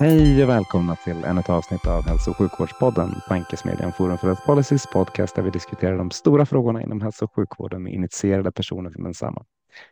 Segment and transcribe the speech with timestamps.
[0.00, 4.46] Hej och välkomna till ännu ett avsnitt av Hälso och sjukvårdspodden, Tankesmedjan Forum för Health
[4.46, 8.90] Policies podcast där vi diskuterar de stora frågorna inom hälso och sjukvården med initierade personer
[8.90, 9.44] från densamma.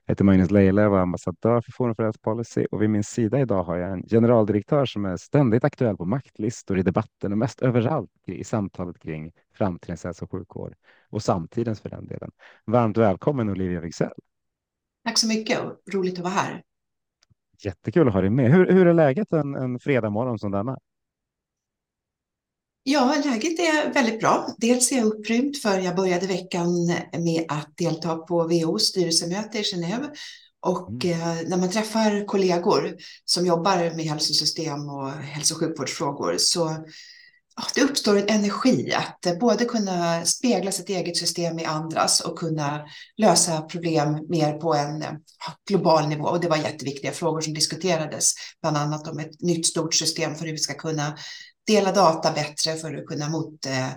[0.05, 3.05] Jag heter Magnus Lejelöw och är ambassadör för Forum för Health Policy och vid min
[3.05, 7.39] sida idag har jag en generaldirektör som är ständigt aktuell på maktlistor i debatten och
[7.39, 10.75] mest överallt i samtalet kring framtidens hälso och sjukvård
[11.11, 12.31] och samtidens för den delen.
[12.67, 14.19] Varmt välkommen Olivia Wigzell.
[15.05, 16.63] Tack så mycket och roligt att vara här.
[17.65, 18.53] Jättekul att ha dig med.
[18.53, 20.79] Hur, hur är läget en, en fredag morgon som denna?
[22.83, 24.55] Ja, läget är väldigt bra.
[24.59, 29.63] Dels är jag upprymd för jag började veckan med att delta på WHOs styrelsemöte i
[29.63, 30.11] Genève.
[30.61, 31.21] Och mm.
[31.21, 36.87] eh, när man träffar kollegor som jobbar med hälsosystem och hälso och sjukvårdsfrågor så
[37.75, 42.85] det uppstår en energi att både kunna spegla sitt eget system i andras och kunna
[43.17, 45.05] lösa problem mer på en
[45.69, 46.25] global nivå.
[46.25, 50.45] Och det var jätteviktiga frågor som diskuterades, bland annat om ett nytt stort system för
[50.45, 51.17] hur vi ska kunna
[51.67, 53.89] dela data bättre för att kunna mot, eh,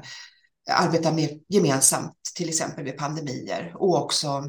[0.71, 4.43] arbeta mer gemensamt, till exempel vid pandemier och också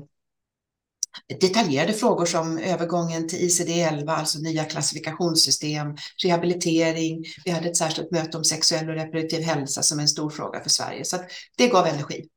[1.40, 7.24] detaljerade frågor som övergången till ICD-11, alltså nya klassifikationssystem, rehabilitering.
[7.44, 10.60] Vi hade ett särskilt möte om sexuell och reproduktiv hälsa som är en stor fråga
[10.60, 11.04] för Sverige.
[11.04, 11.16] Så
[11.56, 12.28] det gav energi.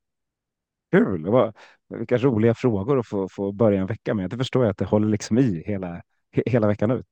[0.92, 1.28] Kul!
[1.90, 4.30] Vilka roliga frågor att få, få börja en vecka med.
[4.30, 6.02] Det förstår jag att det håller liksom i hela,
[6.46, 7.06] hela veckan ut.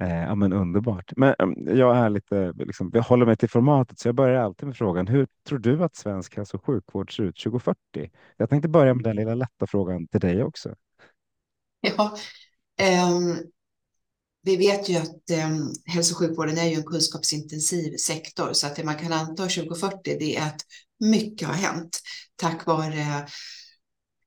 [0.00, 1.12] Eh, ja, men underbart.
[1.16, 4.66] Men ehm, jag är lite, liksom, jag håller mig till formatet, så jag börjar alltid
[4.66, 5.06] med frågan.
[5.06, 7.78] Hur tror du att svensk hälso och sjukvård ser ut 2040?
[8.36, 10.74] Jag tänkte börja med den lilla lätta frågan till dig också.
[11.80, 12.16] Ja,
[13.12, 13.38] um,
[14.42, 18.76] vi vet ju att um, hälso och sjukvården är ju en kunskapsintensiv sektor, så att
[18.76, 20.60] det man kan anta 2040 det är att
[21.00, 22.00] mycket har hänt
[22.36, 23.26] tack vare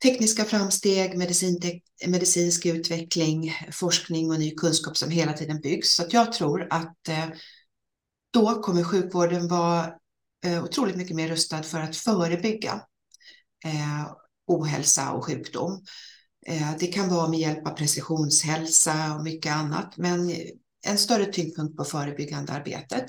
[0.04, 5.96] tekniska framsteg, medicin, medicinsk utveckling, forskning och ny kunskap som hela tiden byggs.
[5.96, 7.26] Så jag tror att eh,
[8.34, 9.94] då kommer sjukvården vara
[10.46, 12.82] eh, otroligt mycket mer rustad för att förebygga
[13.66, 14.12] eh,
[14.48, 15.86] ohälsa och sjukdom.
[16.80, 20.36] Det kan vara med hjälp av precisionshälsa och mycket annat, men
[20.86, 23.06] en större tyngdpunkt på förebyggande arbetet.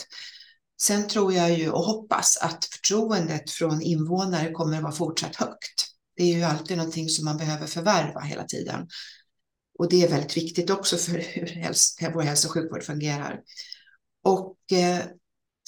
[0.83, 5.84] Sen tror jag ju och hoppas att förtroendet från invånare kommer att vara fortsatt högt.
[6.17, 8.89] Det är ju alltid någonting som man behöver förvärva hela tiden.
[9.79, 11.13] Och det är väldigt viktigt också för
[11.99, 13.41] hur vår hälso och sjukvård fungerar.
[14.25, 15.05] Och eh,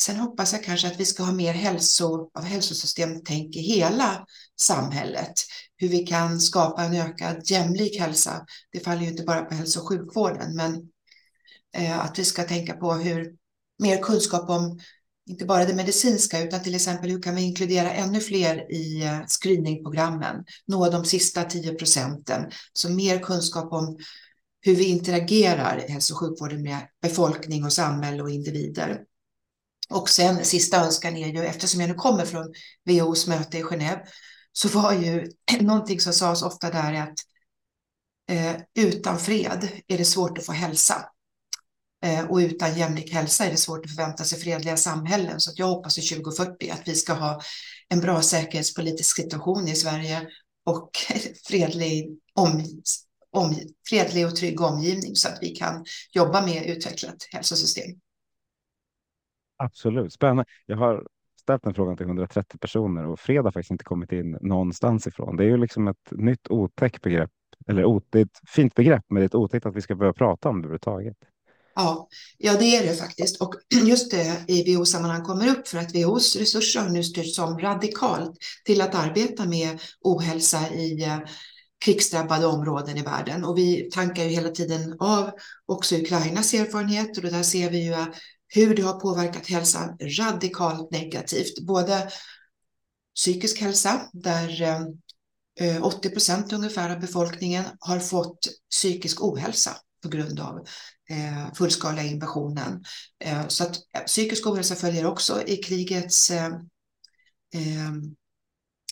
[0.01, 4.27] sen hoppas jag kanske att vi ska ha mer hälso, av hälsosystemtänk i hela
[4.61, 5.35] samhället.
[5.77, 8.47] Hur vi kan skapa en ökad jämlik hälsa.
[8.73, 10.83] Det faller ju inte bara på hälso och sjukvården, men
[11.77, 13.35] eh, att vi ska tänka på hur
[13.79, 14.81] mer kunskap om
[15.27, 19.21] inte bara det medicinska, utan till exempel hur kan vi inkludera ännu fler i eh,
[19.27, 23.99] screeningprogrammen, nå de sista 10 procenten, så mer kunskap om
[24.61, 29.01] hur vi interagerar i hälso och sjukvården med befolkning och samhälle och individer.
[29.89, 32.55] Och sen sista önskan är ju, eftersom jag nu kommer från
[32.85, 34.01] WHOs möte i Genève,
[34.53, 37.15] så var ju någonting som sades ofta där att
[38.31, 41.09] eh, utan fred är det svårt att få hälsa.
[42.07, 45.41] Eh, och utan jämlik hälsa är det svårt att förvänta sig fredliga samhällen.
[45.41, 47.41] Så jag hoppas i 2040 att vi ska ha
[47.89, 50.29] en bra säkerhetspolitisk situation i Sverige
[50.67, 50.91] och
[51.49, 52.65] fredlig, om,
[53.31, 53.55] om,
[53.89, 58.01] fredlig och trygg omgivning så att vi kan jobba med utvecklat hälsosystem.
[59.57, 60.45] Absolut, spännande.
[60.67, 61.07] Jag har
[61.41, 65.37] ställt den frågan till 130 personer och fred har faktiskt inte kommit in någonstans ifrån.
[65.37, 67.31] Det är ju liksom ett nytt otäckt begrepp,
[67.67, 70.13] eller det är ett fint begrepp, men det är ett otäckt att vi ska börja
[70.13, 71.17] prata om det överhuvudtaget.
[71.79, 72.09] Ja,
[72.39, 73.41] ja, det är det faktiskt.
[73.41, 73.55] Och
[73.87, 78.37] just det i WHO-sammanhang kommer upp för att WHOs resurser har nu styrts om radikalt
[78.65, 81.19] till att arbeta med ohälsa i eh,
[81.85, 83.45] krigsdrabbade områden i världen.
[83.45, 85.31] Och vi tankar ju hela tiden av
[85.67, 88.07] också Ukrainas erfarenheter och där ser vi ju eh,
[88.49, 91.61] hur det har påverkat hälsan radikalt negativt.
[91.67, 92.11] Både
[93.17, 94.63] psykisk hälsa, där
[95.61, 98.39] eh, 80 procent ungefär av befolkningen har fått
[98.71, 99.77] psykisk ohälsa
[100.07, 100.59] på grund av
[101.11, 102.85] eh, fullskaliga invasionen.
[103.25, 106.47] Eh, så att eh, psykisk ohälsa följer också i krigets eh,
[107.55, 107.89] eh,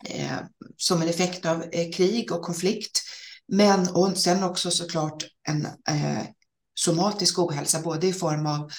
[0.04, 0.38] eh,
[0.76, 3.02] som en effekt av eh, krig och konflikt.
[3.48, 6.22] Men och sen också såklart en eh,
[6.74, 8.70] somatisk ohälsa, både i form av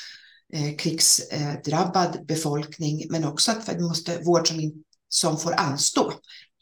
[0.54, 6.14] eh, krigsdrabbad befolkning, men också att vi måste vård som, in, som får anstå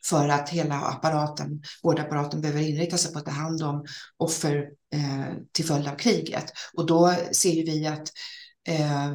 [0.05, 3.85] för att hela apparaten, vårdapparaten behöver inrikta sig på att ta hand om
[4.17, 6.45] offer eh, till följd av kriget.
[6.73, 8.07] Och då ser vi att
[8.67, 9.11] eh,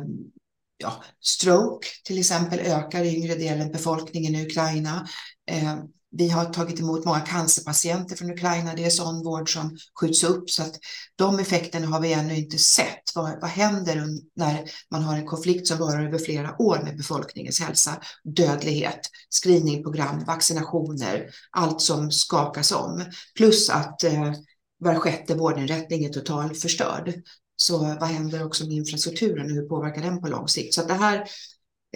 [0.78, 5.08] ja, stroke till exempel ökar i yngre delen befolkningen i Ukraina.
[5.50, 5.78] Eh,
[6.10, 8.74] vi har tagit emot många cancerpatienter från Ukraina.
[8.74, 10.78] Det är sån vård som skjuts upp så att
[11.16, 13.02] de effekterna har vi ännu inte sett.
[13.14, 14.06] Vad, vad händer
[14.36, 18.00] när man har en konflikt som varar över flera år med befolkningens hälsa?
[18.24, 19.00] Dödlighet,
[19.42, 23.04] screeningprogram, vaccinationer, allt som skakas om.
[23.36, 24.32] Plus att eh,
[24.78, 27.14] var sjätte vårdinrättning är totalt förstörd.
[27.56, 30.74] Så vad händer också med infrastrukturen och hur påverkar den på lång sikt?
[30.74, 31.24] Så det här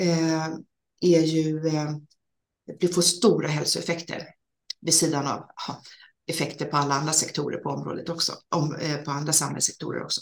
[0.01, 0.47] eh,
[1.01, 1.91] är ju eh,
[2.81, 4.23] det får stora hälsoeffekter
[4.81, 5.83] vid sidan av ha,
[6.27, 10.21] effekter på alla andra sektorer på området också, om, eh, på andra samhällssektorer också.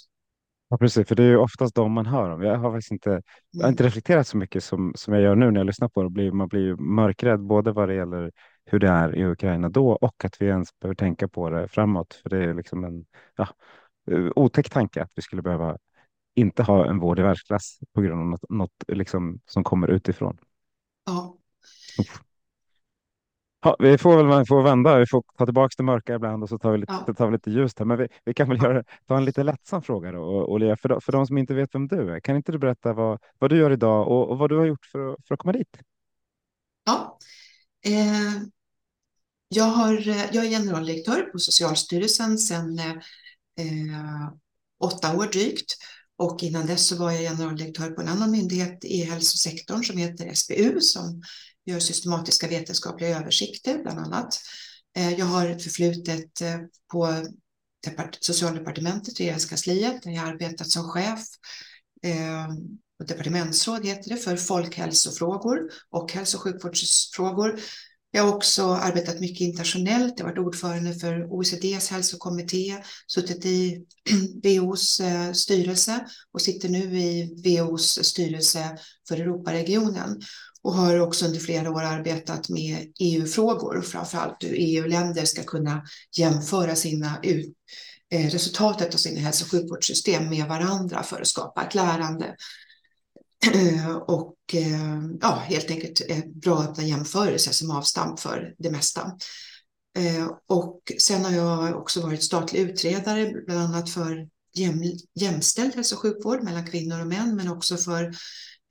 [0.68, 2.42] Ja, precis, för det är ju oftast de man hör om.
[2.42, 3.88] Jag har faktiskt inte, jag har inte mm.
[3.88, 6.32] reflekterat så mycket som, som jag gör nu när jag lyssnar på det.
[6.32, 8.32] Man blir ju mörkrädd både vad det gäller
[8.64, 12.20] hur det är i Ukraina då och att vi ens behöver tänka på det framåt.
[12.22, 13.06] För det är liksom en
[13.36, 13.48] ja,
[14.36, 15.78] otäck tanke att vi skulle behöva
[16.34, 20.38] inte ha en vård i världsklass på grund av något, något liksom som kommer utifrån.
[21.06, 21.38] Ja.
[22.00, 22.22] Uff.
[23.62, 24.98] Ja, vi får väl får vända.
[24.98, 27.14] Vi får ta tillbaka det mörka ibland och så tar vi lite, ja.
[27.14, 27.86] tar vi lite ljust här.
[27.86, 30.44] Men vi, vi kan väl göra, ta en lite lättsam fråga då.
[30.44, 32.92] Olia, för, de, för de som inte vet vem du är, kan inte du berätta
[32.92, 35.52] vad, vad du gör idag och, och vad du har gjort för, för att komma
[35.52, 35.78] dit?
[36.84, 37.18] Ja,
[37.86, 38.42] eh,
[39.48, 39.92] jag, har,
[40.32, 44.30] jag är generaldirektör på Socialstyrelsen sedan eh,
[44.80, 45.76] åtta år drygt.
[46.20, 50.34] Och innan dess så var jag generaldirektör på en annan myndighet i hälsosektorn som heter
[50.34, 51.22] SBU som
[51.66, 54.40] gör systematiska vetenskapliga översikter bland annat.
[54.96, 56.58] Eh, jag har ett förflutet eh,
[56.92, 57.26] på
[58.20, 61.20] socialdepartementet, regeringskansliet, där jag arbetat som chef
[62.02, 62.48] eh,
[63.00, 67.60] och departementsråd heter det, för folkhälsofrågor och hälso och sjukvårdsfrågor.
[68.12, 70.14] Jag har också arbetat mycket internationellt.
[70.16, 72.76] Jag har varit ordförande för OECDs hälsokommitté,
[73.06, 73.84] suttit i
[74.44, 78.78] WHOs eh, styrelse och sitter nu i WHOs styrelse
[79.08, 80.20] för Europaregionen
[80.62, 85.82] och har också under flera år arbetat med EU-frågor, framförallt hur EU-länder ska kunna
[86.16, 87.20] jämföra sina
[88.12, 92.36] eh, resultatet av sina hälso och sjukvårdssystem med varandra för att skapa ett lärande.
[93.46, 99.12] Eh, och eh, ja, helt enkelt eh, bra öppna jämförelser som avstamp för det mesta.
[100.48, 104.28] Och sen har jag också varit statlig utredare, bland annat för
[105.14, 108.14] jämställd hälso och sjukvård mellan kvinnor och män, men också för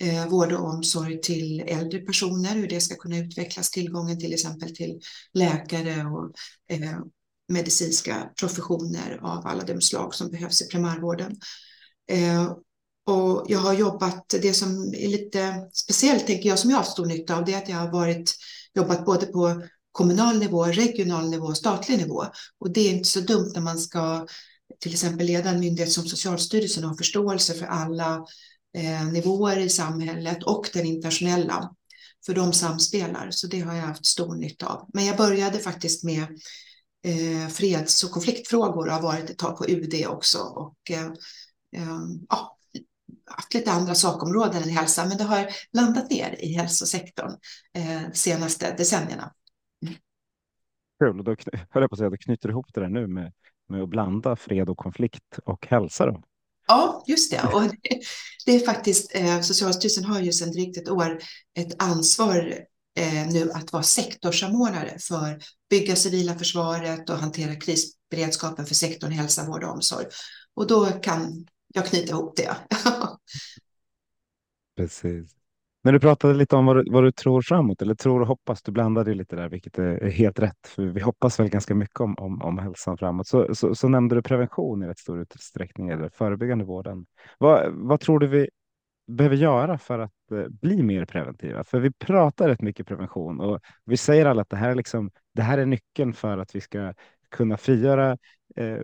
[0.02, 4.76] eh, vård och omsorg till äldre personer, hur det ska kunna utvecklas, tillgången till exempel
[4.76, 5.00] till
[5.34, 6.34] läkare och
[6.70, 7.00] eh,
[7.48, 11.36] medicinska professioner av alla de slag som behövs i primärvården.
[12.12, 12.54] Eh,
[13.10, 16.92] och jag har jobbat, det som är lite speciellt tänker jag som jag har haft
[16.92, 18.36] stor nytta av det är att jag har varit,
[18.76, 19.62] jobbat både på
[19.92, 22.26] kommunal nivå, regional nivå och statlig nivå.
[22.60, 24.28] Och det är inte så dumt när man ska
[24.80, 28.26] till exempel leda en myndighet som Socialstyrelsen och ha förståelse för alla
[28.78, 31.72] eh, nivåer i samhället och den internationella.
[32.26, 34.90] För de samspelar, så det har jag haft stor nytta av.
[34.94, 36.24] Men jag började faktiskt med
[37.06, 40.38] eh, freds och konfliktfrågor och har varit ett tag på UD också.
[40.38, 41.06] Och, eh,
[41.76, 42.00] eh,
[42.30, 42.59] ja,
[43.26, 47.32] haft lite andra sakområden än hälsa, men det har landat ner i hälsosektorn
[47.74, 49.34] eh, senaste decennierna.
[49.86, 49.96] Mm.
[51.00, 51.36] Kul, och då
[51.70, 53.34] höll jag på att säga, du knyter ihop det där nu med,
[53.70, 56.06] med att blanda fred och konflikt och hälsa.
[56.06, 56.24] Då.
[56.68, 57.44] Ja, just det.
[57.54, 58.00] Och det,
[58.46, 61.20] det är faktiskt, eh, Socialstyrelsen har ju sedan drygt ett år
[61.58, 62.66] ett ansvar
[62.98, 65.40] eh, nu att vara sektorsamordnare för
[65.70, 70.06] bygga civila försvaret och hantera krisberedskapen för sektorn hälsa, vård och omsorg.
[70.56, 72.58] Och då kan jag knyter ihop det.
[74.78, 75.40] Precis.
[75.84, 78.64] När du pratade lite om vad du, vad du tror framåt, eller tror och hoppas,
[78.64, 80.68] du blandade lite där, vilket är helt rätt.
[80.68, 83.28] För vi hoppas väl ganska mycket om, om, om hälsan framåt.
[83.28, 87.06] Så, så, så nämnde du prevention i rätt stor utsträckning, eller förebyggande vården.
[87.38, 88.50] Vad, vad tror du vi
[89.08, 91.64] behöver göra för att eh, bli mer preventiva?
[91.64, 95.12] För vi pratar rätt mycket prevention och vi säger alla att det här är, liksom,
[95.34, 96.94] det här är nyckeln för att vi ska
[97.30, 98.18] kunna frigöra,
[98.56, 98.78] eh,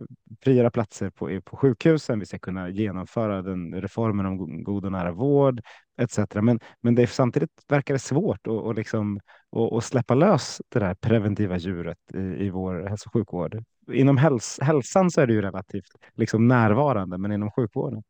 [0.44, 2.20] frigöra platser på, på sjukhusen.
[2.20, 5.62] Vi ska kunna genomföra den reformen om god och nära vård
[5.98, 6.20] etc.
[6.34, 10.62] Men, men det är samtidigt verkar det svårt att och liksom, och, och släppa lös
[10.70, 13.64] det där preventiva djuret i, i vår hälso och sjukvård.
[13.92, 18.04] Inom häls, hälsan så är det ju relativt liksom närvarande, men inom sjukvården.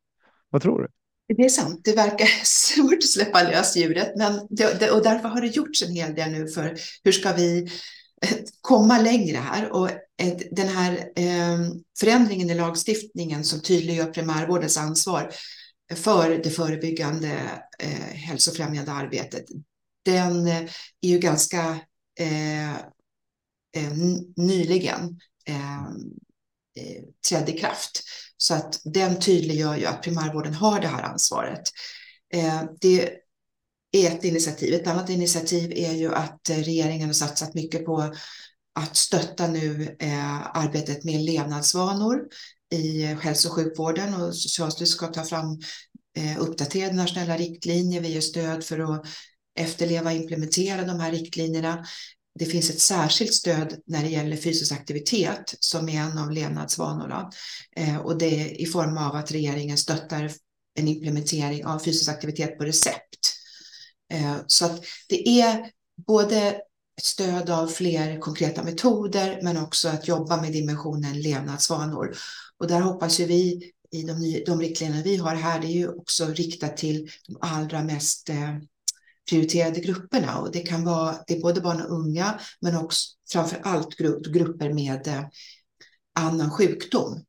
[0.50, 0.88] Vad tror du?
[1.34, 5.28] Det är sant, det verkar svårt att släppa lös djuret, men det, det, och därför
[5.28, 6.74] har det gjorts en hel del nu för
[7.04, 7.62] hur ska vi
[8.22, 9.90] eh, komma längre här och
[10.50, 15.32] den här ehm, förändringen i lagstiftningen som tydliggör primärvårdens ansvar
[15.94, 19.44] för det förebyggande eh, hälsofrämjande arbetet,
[20.04, 20.62] den eh,
[21.00, 21.80] är ju ganska
[22.18, 22.76] eh,
[24.36, 26.12] nyligen ehm,
[27.28, 28.02] trädde i kraft.
[28.36, 31.62] Så att den tydliggör ju att primärvården har det här ansvaret.
[32.80, 33.10] Det
[33.92, 34.74] är ett initiativ.
[34.74, 38.14] Ett annat initiativ är ju att regeringen har satsat mycket på
[38.76, 42.20] att stötta nu eh, arbetet med levnadsvanor
[42.72, 45.60] i hälso och sjukvården och Socialstyrelsen ska ta fram
[46.18, 48.00] eh, uppdaterade nationella riktlinjer.
[48.00, 49.06] Vi ger stöd för att
[49.58, 51.86] efterleva och implementera de här riktlinjerna
[52.38, 57.30] det finns ett särskilt stöd när det gäller fysisk aktivitet som är en av levnadsvanorna
[57.76, 60.32] eh, och det är i form av att regeringen stöttar
[60.78, 63.18] en implementering av fysisk aktivitet på recept.
[64.12, 65.70] Eh, så att det är
[66.06, 66.60] både
[67.02, 72.16] stöd av fler konkreta metoder men också att jobba med dimensionen levnadsvanor.
[72.58, 75.88] Och där hoppas ju vi i de, de riktlinjer vi har här, det är ju
[75.88, 78.56] också riktat till de allra mest eh,
[79.30, 83.60] prioriterade grupperna och det kan vara det är både barn och unga men också framför
[83.62, 83.96] allt
[84.32, 85.24] grupper med eh,
[86.18, 87.24] annan sjukdom.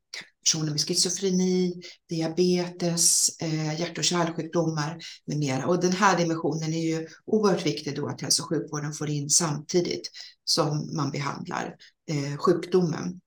[0.48, 5.68] Personer med schizofreni, diabetes, eh, hjärt och kärlsjukdomar med mera.
[5.68, 9.30] Och den här dimensionen är ju oerhört viktig då att hälso och sjukvården får in
[9.30, 10.12] samtidigt
[10.44, 11.76] som man behandlar
[12.10, 13.22] eh, sjukdomen.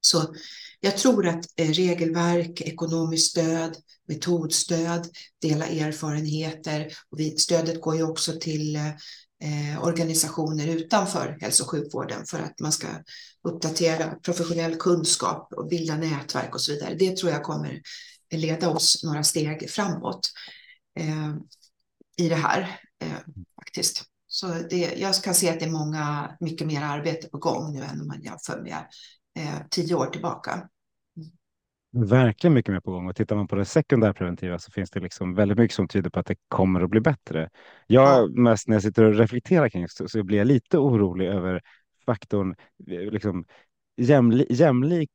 [0.00, 0.34] Så
[0.80, 3.76] jag tror att eh, regelverk, ekonomiskt stöd,
[4.08, 5.08] metodstöd,
[5.42, 8.90] dela erfarenheter och vi, stödet går ju också till eh,
[9.42, 12.86] eh, organisationer utanför hälso och sjukvården för att man ska
[13.48, 16.94] uppdatera professionell kunskap och bilda nätverk och så vidare.
[16.94, 17.80] Det tror jag kommer
[18.32, 20.30] leda oss några steg framåt
[21.00, 21.34] eh,
[22.16, 22.60] i det här
[23.04, 23.18] eh,
[23.56, 24.04] faktiskt.
[24.26, 27.82] Så det, jag kan se att det är många, mycket mer arbete på gång nu
[27.82, 28.86] än om man jämför med
[29.38, 30.68] eh, tio år tillbaka.
[31.94, 35.34] Verkligen mycket mer på gång och tittar man på det sekundärpreventiva så finns det liksom
[35.34, 37.50] väldigt mycket som tyder på att det kommer att bli bättre.
[37.86, 38.26] Jag ja.
[38.26, 41.60] mest när jag sitter och reflekterar kring det så blir jag lite orolig över
[42.06, 42.54] faktorn
[42.86, 43.44] liksom,
[43.96, 45.10] jämli, jämlik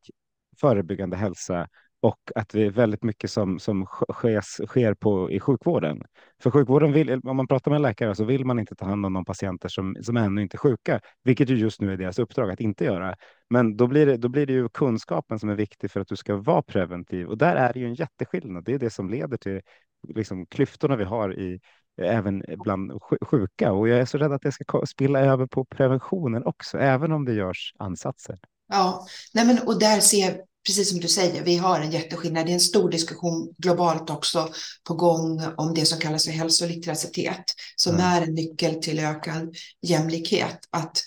[0.59, 1.67] förebyggande hälsa
[2.01, 6.03] och att det är väldigt mycket som, som sker, sker på, i sjukvården.
[6.43, 9.13] För sjukvården vill, om man pratar med läkare så vill man inte ta hand om
[9.13, 12.51] de patienter som, som ännu inte är sjuka, vilket ju just nu är deras uppdrag
[12.51, 13.15] att inte göra.
[13.49, 16.15] Men då blir, det, då blir det ju kunskapen som är viktig för att du
[16.15, 18.65] ska vara preventiv och där är det ju en jätteskillnad.
[18.65, 19.61] Det är det som leder till
[20.07, 21.59] liksom, klyftorna vi har i
[22.01, 26.43] även bland sjuka och jag är så rädd att det ska spilla över på preventionen
[26.45, 28.39] också, även om det görs ansatser.
[28.67, 32.45] Ja, nej men, och där ser precis som du säger, vi har en jätteskillnad.
[32.45, 34.49] Det är en stor diskussion globalt också
[34.83, 37.43] på gång om det som kallas för hälsolitteracitet,
[37.75, 38.05] som mm.
[38.05, 40.59] är en nyckel till ökad jämlikhet.
[40.69, 41.03] Att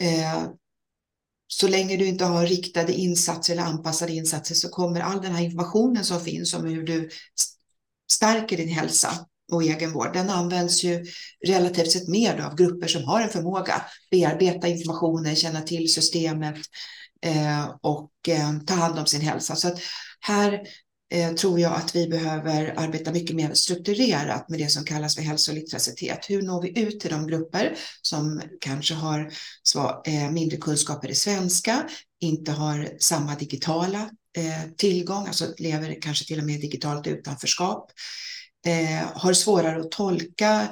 [0.00, 0.44] eh,
[1.48, 5.44] så länge du inte har riktade insatser eller anpassade insatser så kommer all den här
[5.44, 7.08] informationen som finns om hur du
[8.12, 11.06] stärker din hälsa och egenvård, den används ju
[11.46, 16.56] relativt sett mer av grupper som har en förmåga bearbeta informationen, känna till systemet,
[17.22, 19.56] Eh, och eh, ta hand om sin hälsa.
[19.56, 19.78] Så att
[20.20, 20.62] här
[21.10, 25.22] eh, tror jag att vi behöver arbeta mycket mer strukturerat med det som kallas för
[25.22, 26.26] hälsolitteracitet.
[26.28, 29.32] Hur når vi ut till de grupper som kanske har
[30.06, 31.88] eh, mindre kunskaper i svenska,
[32.20, 37.92] inte har samma digitala eh, tillgång, alltså lever kanske till och med digitalt utanförskap,
[39.14, 40.68] har svårare att tolka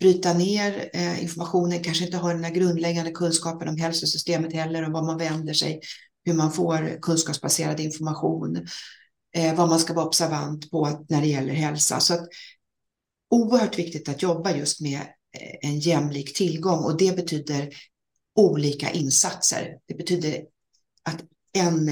[0.00, 4.92] bryta ner eh, informationen, kanske inte har den här grundläggande kunskapen om hälsosystemet heller och
[4.92, 5.80] vad man vänder sig,
[6.24, 8.66] hur man får kunskapsbaserad information,
[9.36, 12.00] eh, vad man ska vara observant på när det gäller hälsa.
[12.00, 12.28] Så att,
[13.30, 15.00] oerhört viktigt att jobba just med
[15.38, 17.68] eh, en jämlik tillgång och det betyder
[18.36, 19.78] olika insatser.
[19.86, 20.44] Det betyder
[21.02, 21.20] att
[21.52, 21.88] en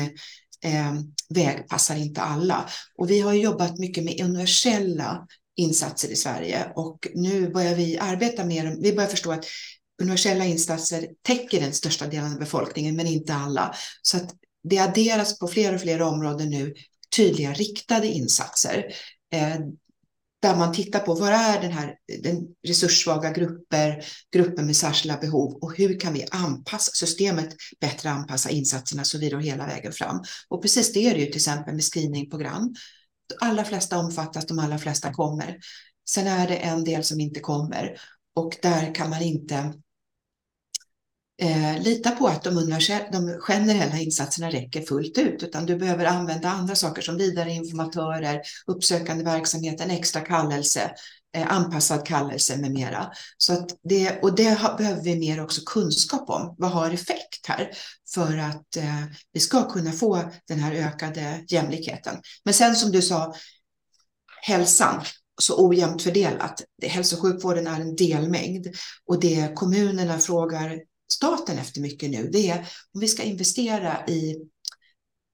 [0.64, 0.94] eh,
[1.28, 2.68] väg passar inte alla.
[2.97, 8.44] Och vi har jobbat mycket med universella insatser i Sverige och nu börjar vi arbeta
[8.44, 8.78] med dem.
[8.82, 9.47] Vi börjar förstå att
[10.02, 13.75] universella insatser täcker den största delen av befolkningen, men inte alla.
[14.02, 14.35] Så att
[14.68, 16.75] det adderas på fler och fler områden nu
[17.16, 18.85] tydliga riktade insatser
[19.32, 19.59] eh,
[20.42, 25.52] där man tittar på vad är den här den resurssvaga grupper, grupper med särskilda behov
[25.52, 30.23] och hur kan vi anpassa systemet bättre anpassa insatserna så vi vidare hela vägen fram.
[30.49, 32.75] Och precis det är det ju till exempel med screeningprogram
[33.40, 35.58] allra flesta omfattas, de allra flesta kommer.
[36.08, 37.96] Sen är det en del som inte kommer.
[38.34, 39.72] Och där kan man inte
[41.42, 42.54] eh, lita på att de,
[43.12, 49.24] de generella insatserna räcker fullt ut, utan du behöver använda andra saker som vidareinformatörer, uppsökande
[49.24, 50.90] verksamhet, en extra kallelse,
[51.36, 53.12] Eh, anpassad kallelse med mera.
[53.38, 56.54] Så att det, och det har, behöver vi mer också kunskap om.
[56.58, 57.70] Vad har effekt här
[58.14, 62.20] för att eh, vi ska kunna få den här ökade jämlikheten?
[62.44, 63.34] Men sen som du sa,
[64.42, 65.02] hälsan
[65.40, 66.62] så ojämnt fördelat.
[66.82, 68.66] Hälso och sjukvården är en delmängd
[69.06, 70.80] och det kommunerna frågar
[71.12, 72.58] staten efter mycket nu, det är
[72.94, 74.36] om vi ska investera i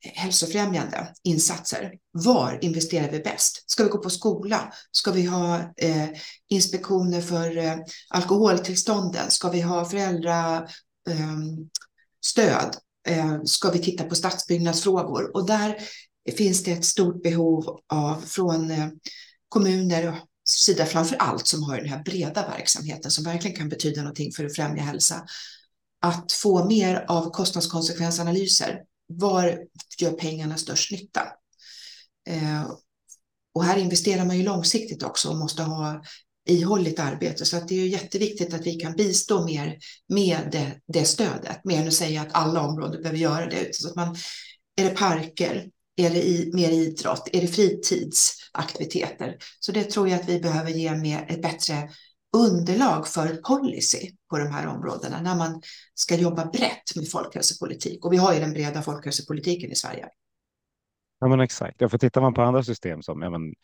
[0.04, 1.92] hälsofrämjande insatser.
[2.12, 3.70] Var investerar vi bäst?
[3.70, 4.72] Ska vi gå på skola?
[4.90, 6.08] Ska vi ha eh,
[6.48, 7.76] inspektioner för eh,
[8.08, 9.30] alkoholtillstånden?
[9.30, 10.72] Ska vi ha föräldrastöd?
[11.10, 11.66] Ehm,
[13.06, 15.36] eh, eh, ska vi titta på stadsbyggnadsfrågor?
[15.36, 15.78] Och där
[16.36, 18.88] finns det ett stort behov av från eh,
[19.48, 20.14] kommuner och
[20.48, 24.44] sida framför allt som har den här breda verksamheten som verkligen kan betyda någonting för
[24.44, 25.24] att främja hälsa
[26.00, 28.80] att få mer av kostnadskonsekvensanalyser.
[29.08, 29.58] Var
[29.98, 31.22] gör pengarna störst nytta?
[32.28, 32.70] Eh,
[33.54, 36.02] och här investerar man ju långsiktigt också och måste ha
[36.48, 37.44] ihålligt arbete.
[37.44, 41.64] Så att det är ju jätteviktigt att vi kan bistå mer med det, det stödet,
[41.64, 43.74] mer än att säga att alla områden behöver göra det.
[43.74, 44.16] Så att man,
[44.76, 45.68] är det parker?
[45.96, 47.28] Är det i, mer idrott?
[47.32, 49.36] Är det fritidsaktiviteter?
[49.60, 51.90] Så det tror jag att vi behöver ge mer, ett bättre
[52.36, 55.62] underlag för policy på de här områdena när man
[55.94, 58.04] ska jobba brett med folkhälsopolitik.
[58.04, 60.08] Och vi har ju den breda folkhälsopolitiken i Sverige.
[61.20, 61.80] Ja, men exakt.
[61.80, 63.54] Ja, för tittar man på andra system som ja, men,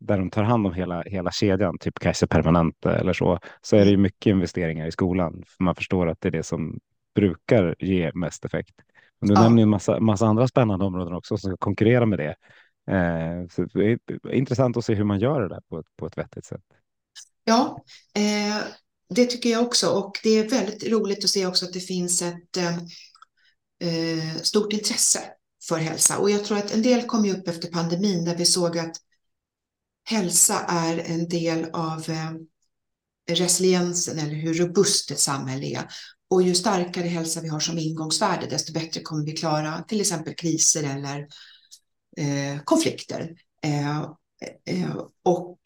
[0.00, 3.84] där de tar hand om hela, hela kedjan, typ Kaiser Permanente eller så, så är
[3.84, 5.44] det ju mycket investeringar i skolan.
[5.46, 6.80] För man förstår att det är det som
[7.14, 8.74] brukar ge mest effekt.
[9.20, 9.42] Men du ja.
[9.42, 12.36] nämner en massa, massa andra spännande områden också som ska konkurrera med det.
[12.94, 16.06] Eh, så det är intressant att se hur man gör det där på ett, på
[16.06, 16.62] ett vettigt sätt.
[17.48, 18.62] Ja, eh,
[19.14, 22.22] det tycker jag också och det är väldigt roligt att se också att det finns
[22.22, 22.76] ett eh,
[23.80, 25.20] eh stort intresse
[25.68, 28.46] för hälsa och jag tror att en del kom ju upp efter pandemin där vi
[28.46, 28.96] såg att
[30.04, 32.32] hälsa är en del av eh,
[33.30, 35.88] resiliensen eller hur robust ett samhälle är.
[36.30, 40.34] Och ju starkare hälsa vi har som ingångsvärde, desto bättre kommer vi klara till exempel
[40.34, 41.18] kriser eller
[42.16, 43.36] eh, konflikter.
[43.62, 44.04] Eh, eh,
[44.66, 45.60] eh och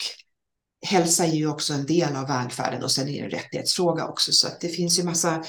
[0.87, 4.33] hälsa är ju också en del av välfärden och sen är det en rättighetsfråga också.
[4.33, 5.43] Så att det finns ju massa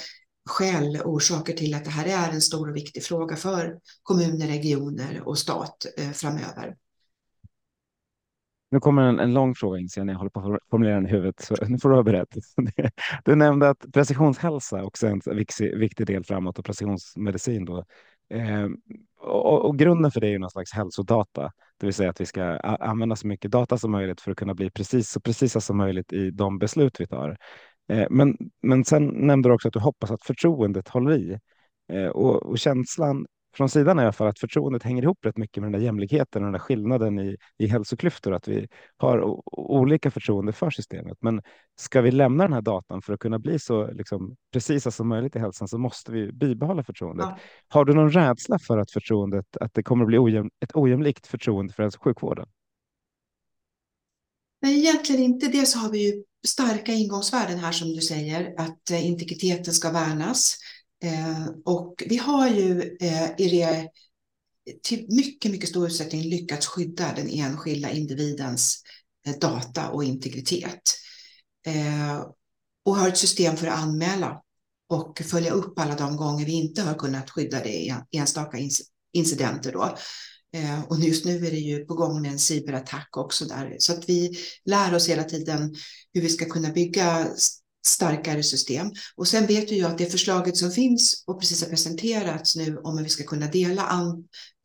[0.49, 4.47] skäl och orsaker till att det här är en stor och viktig fråga för kommuner,
[4.47, 6.75] regioner och stat eh, framöver.
[8.71, 11.09] Nu kommer en, en lång fråga in när jag håller på att formulera den i
[11.09, 12.27] huvudet, så nu får du vara beredd.
[13.25, 17.85] Du nämnde att precisionshälsa också är en viktig, viktig del framåt och precisionsmedicin då.
[18.29, 18.67] Eh,
[19.19, 22.25] och, och, grunden för det är ju någon slags hälsodata, det vill säga att vi
[22.25, 25.77] ska använda så mycket data som möjligt för att kunna bli precis så precisa som
[25.77, 27.37] möjligt i de beslut vi tar.
[27.89, 31.39] Eh, men, men sen nämnde du också att du hoppas att förtroendet håller i
[31.93, 35.63] eh, och, och känslan från sidan i alla fall att förtroendet hänger ihop rätt mycket
[35.63, 40.11] med den där jämlikheten och den där skillnaden i, i hälsoklyftor, att vi har olika
[40.11, 41.17] förtroende för systemet.
[41.21, 41.41] Men
[41.79, 45.35] ska vi lämna den här datan för att kunna bli så liksom, precisa som möjligt
[45.35, 47.25] i hälsan så måste vi bibehålla förtroendet.
[47.29, 47.37] Ja.
[47.67, 51.27] Har du någon rädsla för att förtroendet, att det kommer att bli ojäm, ett ojämlikt
[51.27, 52.47] förtroende för hälso och sjukvården?
[54.61, 55.47] Nej, egentligen inte.
[55.47, 60.57] Dels har vi ju starka ingångsvärden här som du säger, att eh, integriteten ska värnas.
[61.03, 63.89] Eh, och vi har ju eh, i det
[64.83, 68.83] till mycket, mycket stor utsträckning lyckats skydda den enskilda individens
[69.27, 70.81] eh, data och integritet.
[71.65, 72.25] Eh,
[72.85, 74.41] och har ett system för att anmäla
[74.89, 78.57] och följa upp alla de gånger vi inte har kunnat skydda det i enstaka
[79.13, 79.71] incidenter.
[79.71, 79.97] Då.
[80.55, 83.75] Eh, och just nu är det ju på gång med en cyberattack också där.
[83.79, 85.75] Så att vi lär oss hela tiden
[86.13, 87.27] hur vi ska kunna bygga
[87.85, 88.91] starkare system.
[89.15, 92.77] Och sen vet vi ju att det förslaget som finns och precis har presenterats nu
[92.77, 93.83] om hur vi ska kunna dela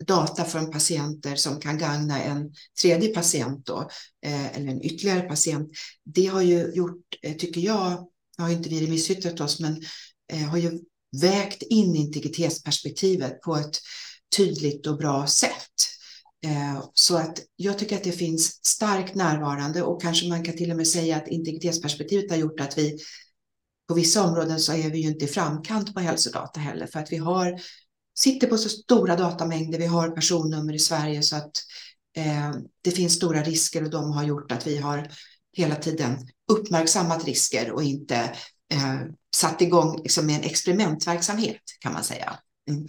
[0.05, 2.53] data från patienter som kan gagna en
[2.83, 3.91] tredje patient då,
[4.27, 5.71] eh, eller en ytterligare patient.
[6.05, 8.07] Det har ju gjort, eh, tycker jag,
[8.39, 9.83] har inte vi remissyttrat oss, men
[10.33, 10.81] eh, har ju
[11.21, 13.79] vägt in integritetsperspektivet på ett
[14.37, 15.98] tydligt och bra sätt.
[16.45, 20.71] Eh, så att jag tycker att det finns starkt närvarande och kanske man kan till
[20.71, 22.99] och med säga att integritetsperspektivet har gjort att vi
[23.89, 27.13] på vissa områden så är vi ju inte i framkant på hälsodata heller för att
[27.13, 27.61] vi har
[28.19, 29.79] sitter på så stora datamängder.
[29.79, 31.51] Vi har personnummer i Sverige så att
[32.17, 32.51] eh,
[32.83, 35.11] det finns stora risker och de har gjort att vi har
[35.53, 38.17] hela tiden uppmärksammat risker och inte
[38.73, 39.01] eh,
[39.37, 42.39] satt igång liksom, med en experimentverksamhet kan man säga.
[42.71, 42.87] Mm.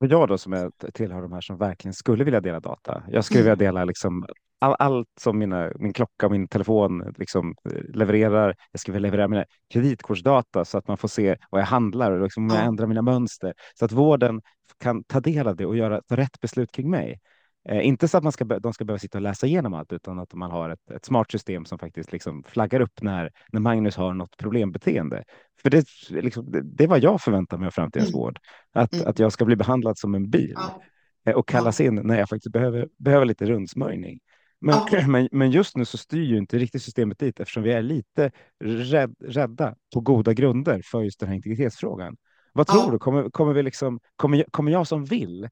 [0.00, 3.02] Och jag då som är, tillhör de här som verkligen skulle vilja dela data.
[3.08, 3.50] Jag skulle mm.
[3.50, 4.26] vilja dela liksom
[4.58, 7.54] all, allt som mina, min klocka och min telefon liksom
[7.88, 8.54] levererar.
[8.72, 12.22] Jag ska väl leverera mina kreditkortsdata så att man får se vad jag handlar och
[12.22, 14.42] liksom jag ändrar mina mönster så att vården
[14.80, 17.20] kan ta del av det och göra rätt beslut kring mig.
[17.68, 20.18] Eh, inte så att man ska, de ska behöva sitta och läsa igenom allt, utan
[20.18, 23.96] att man har ett, ett smart system som faktiskt liksom flaggar upp när, när Magnus
[23.96, 25.24] har något problembeteende.
[25.62, 28.20] För det, liksom, det, det var jag förväntar mig av framtidens mm.
[28.20, 28.38] vård,
[28.72, 29.06] att, mm.
[29.06, 30.82] att jag ska bli behandlad som en bil ja.
[31.26, 31.86] eh, och kallas ja.
[31.86, 34.20] in när jag faktiskt behöver, behöver lite rundsmörjning.
[34.60, 35.06] Men, ja.
[35.08, 38.30] men, men, just nu så styr ju inte riktigt systemet dit eftersom vi är lite
[38.64, 42.16] rädd, rädda på goda grunder för just den här integritetsfrågan.
[42.52, 42.98] Vad tror du?
[42.98, 45.48] Kommer, kommer, vi liksom, kommer, kommer jag som vill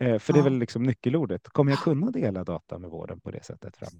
[0.00, 1.48] för det är väl liksom nyckelordet.
[1.48, 3.76] Kommer jag kunna dela data med vården på det sättet?
[3.76, 3.90] Fram?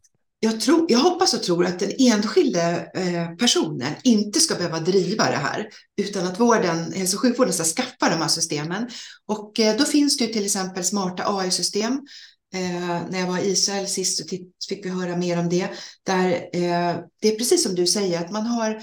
[0.41, 5.25] Jag, tror, jag hoppas och tror att den enskilde eh, personen inte ska behöva driva
[5.25, 5.69] det här,
[6.01, 8.89] utan att vården, hälso och sjukvården ska skaffa de här systemen.
[9.27, 12.01] Och eh, då finns det ju till exempel smarta AI-system.
[13.11, 14.37] när jag var i Israel sist så
[14.69, 15.69] fick vi höra mer om det.
[16.03, 16.49] Där
[17.21, 18.83] det är precis som du säger, att man har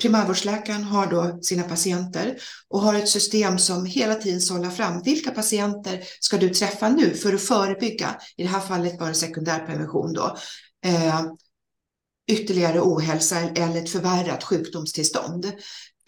[0.00, 2.36] primärvårdsläkaren har då sina patienter
[2.68, 7.14] och har ett system som hela tiden sållar fram vilka patienter ska du träffa nu
[7.14, 10.36] för att förebygga, i det här fallet bara sekundärprevention då,
[10.84, 11.22] eh,
[12.28, 15.52] ytterligare ohälsa eller ett förvärrat sjukdomstillstånd.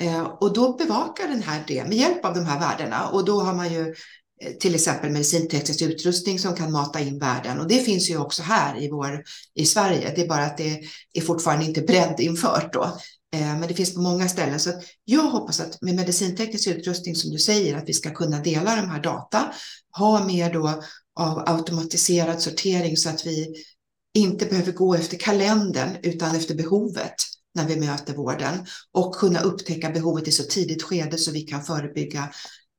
[0.01, 3.40] Eh, och då bevakar den här det med hjälp av de här värdena och då
[3.40, 3.94] har man ju
[4.42, 8.42] eh, till exempel medicinteknisk utrustning som kan mata in värden och det finns ju också
[8.42, 9.22] här i, vår,
[9.55, 10.12] i Sverige.
[10.16, 10.81] Det är bara att det
[11.12, 12.98] är fortfarande inte breddinfört då.
[13.34, 14.60] Eh, men det finns på många ställen.
[14.60, 14.72] Så
[15.04, 18.88] jag hoppas att med medicinteknisk utrustning som du säger att vi ska kunna dela de
[18.88, 19.52] här data,
[19.98, 20.82] ha mer då
[21.20, 23.54] av automatiserad sortering så att vi
[24.14, 27.14] inte behöver gå efter kalendern utan efter behovet
[27.54, 31.64] när vi möter vården och kunna upptäcka behovet i så tidigt skede så vi kan
[31.64, 32.30] förebygga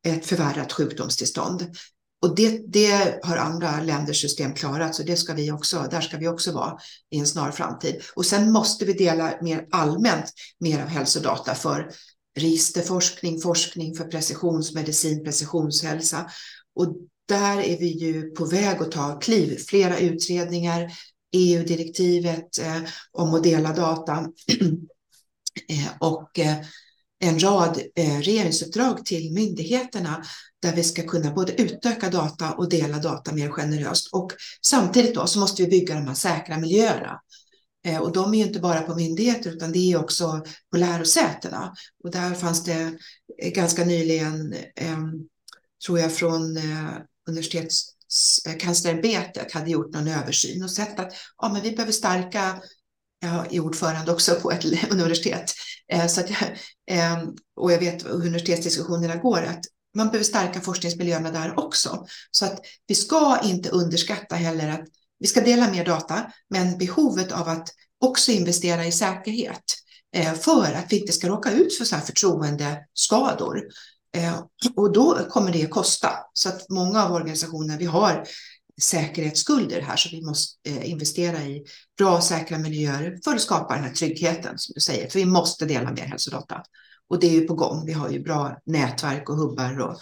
[0.07, 1.75] ett förvärrat sjukdomstillstånd.
[2.21, 6.17] Och det, det, har andra länders system klarat, så det ska vi också, där ska
[6.17, 6.77] vi också vara
[7.10, 8.01] i en snar framtid.
[8.15, 10.25] Och sen måste vi dela mer allmänt
[10.60, 11.91] mer av hälsodata för
[12.39, 16.29] registerforskning, forskning för precisionsmedicin, precisionshälsa.
[16.75, 16.95] Och
[17.27, 19.58] där är vi ju på väg att ta kliv.
[19.67, 20.91] Flera utredningar,
[21.32, 24.13] EU-direktivet eh, om att dela data
[25.69, 26.58] eh, och eh,
[27.19, 30.23] en rad eh, regeringsuppdrag till myndigheterna
[30.62, 34.10] där vi ska kunna både utöka data och dela data mer generöst.
[34.13, 34.32] Och
[34.65, 37.21] samtidigt då så måste vi bygga de här säkra miljöerna.
[37.86, 41.73] Eh, och de är ju inte bara på myndigheter utan det är också på lärosätena.
[42.03, 42.97] Och där fanns det
[43.41, 44.55] eh, ganska nyligen,
[45.86, 46.41] tror jag, från
[47.27, 47.95] Universitetskanslersämbetet
[48.49, 52.62] universitetskanslerämbetet hade gjort någon översyn och sett att ja, men vi behöver stärka
[53.21, 55.53] jag är ordförande också på ett universitet.
[55.91, 56.49] Eh, så att jag,
[56.97, 57.23] eh,
[57.56, 62.06] och jag vet hur universitetsdiskussionerna går, att man behöver stärka forskningsmiljöerna där också.
[62.32, 64.88] Så att vi ska inte underskatta heller att
[65.19, 67.69] vi ska dela mer data, men behovet av att
[68.02, 69.63] också investera i säkerhet
[70.15, 73.62] eh, för att vi inte ska råka ut för så här förtroendeskador.
[74.75, 76.10] Och då kommer det att kosta.
[76.34, 78.23] Så att många av organisationerna vi har
[78.82, 81.63] säkerhetsskulder här, så vi måste eh, investera i
[81.98, 85.10] bra och säkra miljöer för att skapa den här tryggheten som du säger.
[85.10, 86.63] För vi måste dela mer hälsodata
[87.10, 87.86] och det är ju på gång.
[87.86, 90.00] Vi har ju bra nätverk och hubbar och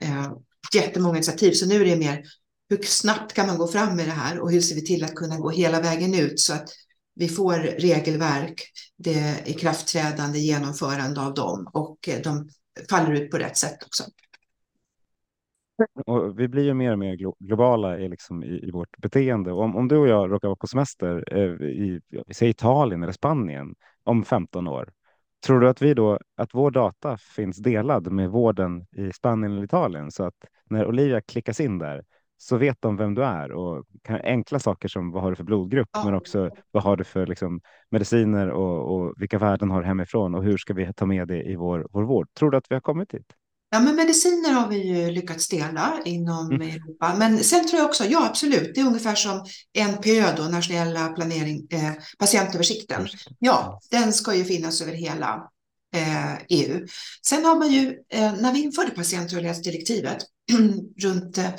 [0.00, 0.32] eh,
[0.74, 1.52] jättemånga initiativ.
[1.52, 2.24] Så nu är det mer
[2.68, 5.14] hur snabbt kan man gå fram med det här och hur ser vi till att
[5.14, 6.68] kunna gå hela vägen ut så att
[7.14, 8.62] vi får regelverk,
[8.96, 12.50] det ikraftträdande, genomförande av dem och eh, de
[12.90, 14.04] faller ut på rätt sätt också.
[16.06, 19.52] Och vi blir ju mer och mer globala i, liksom, i, i vårt beteende.
[19.52, 22.00] Om, om du och jag råkar vara på semester eh, i
[22.32, 24.92] säg Italien eller Spanien om 15 år,
[25.46, 29.64] tror du att vi då att vår data finns delad med vården i Spanien eller
[29.64, 30.34] Italien så att
[30.70, 32.04] när Olivia klickas in där
[32.36, 35.44] så vet de vem du är och kan, enkla saker som vad har du för
[35.44, 36.04] blodgrupp, ja.
[36.04, 40.34] men också vad har du för liksom, mediciner och, och vilka värden har du hemifrån
[40.34, 42.28] och hur ska vi ta med det i vår, vår vård?
[42.34, 43.34] Tror du att vi har kommit dit?
[43.72, 46.68] Ja, men mediciner har vi ju lyckats dela inom mm.
[46.68, 47.14] Europa.
[47.18, 49.46] Men sen tror jag också, ja absolut, det är ungefär som
[49.78, 53.08] NPÖ då, nationella planering, eh, patientöversikten.
[53.38, 55.50] Ja, den ska ju finnas över hela
[55.94, 56.86] eh, EU.
[57.26, 60.18] Sen har man ju, eh, när vi införde patientrörlighetsdirektivet
[61.02, 61.50] runt eh,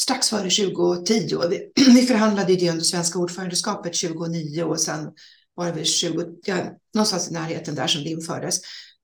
[0.00, 5.10] strax före 2010, vi, vi förhandlade det under svenska ordförandeskapet 2009 och sen
[5.54, 6.56] var det väl 20, ja,
[6.94, 8.60] någonstans i närheten där som det infördes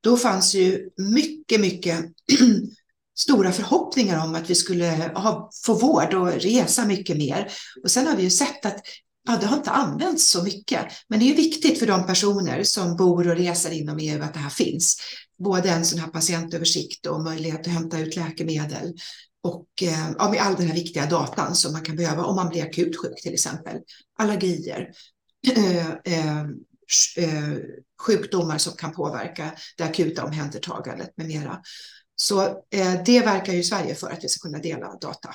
[0.07, 2.05] då fanns ju mycket, mycket
[3.19, 7.53] stora förhoppningar om att vi skulle ha, få vård och resa mycket mer.
[7.83, 8.81] Och sen har vi ju sett att
[9.29, 10.87] ja, det har inte använts så mycket.
[11.09, 14.40] Men det är viktigt för de personer som bor och reser inom EU att det
[14.40, 14.97] här finns.
[15.38, 18.95] Både en sån här patientöversikt och möjlighet att hämta ut läkemedel
[19.42, 22.49] och eh, ja, med all den här viktiga datan som man kan behöva om man
[22.49, 23.77] blir akut sjuk till exempel.
[24.19, 24.90] Allergier,
[25.57, 26.45] eh, eh,
[27.16, 27.59] Eh,
[28.03, 31.61] sjukdomar som kan påverka det akuta omhändertagandet med mera.
[32.16, 35.35] Så eh, det verkar ju Sverige för att vi ska kunna dela data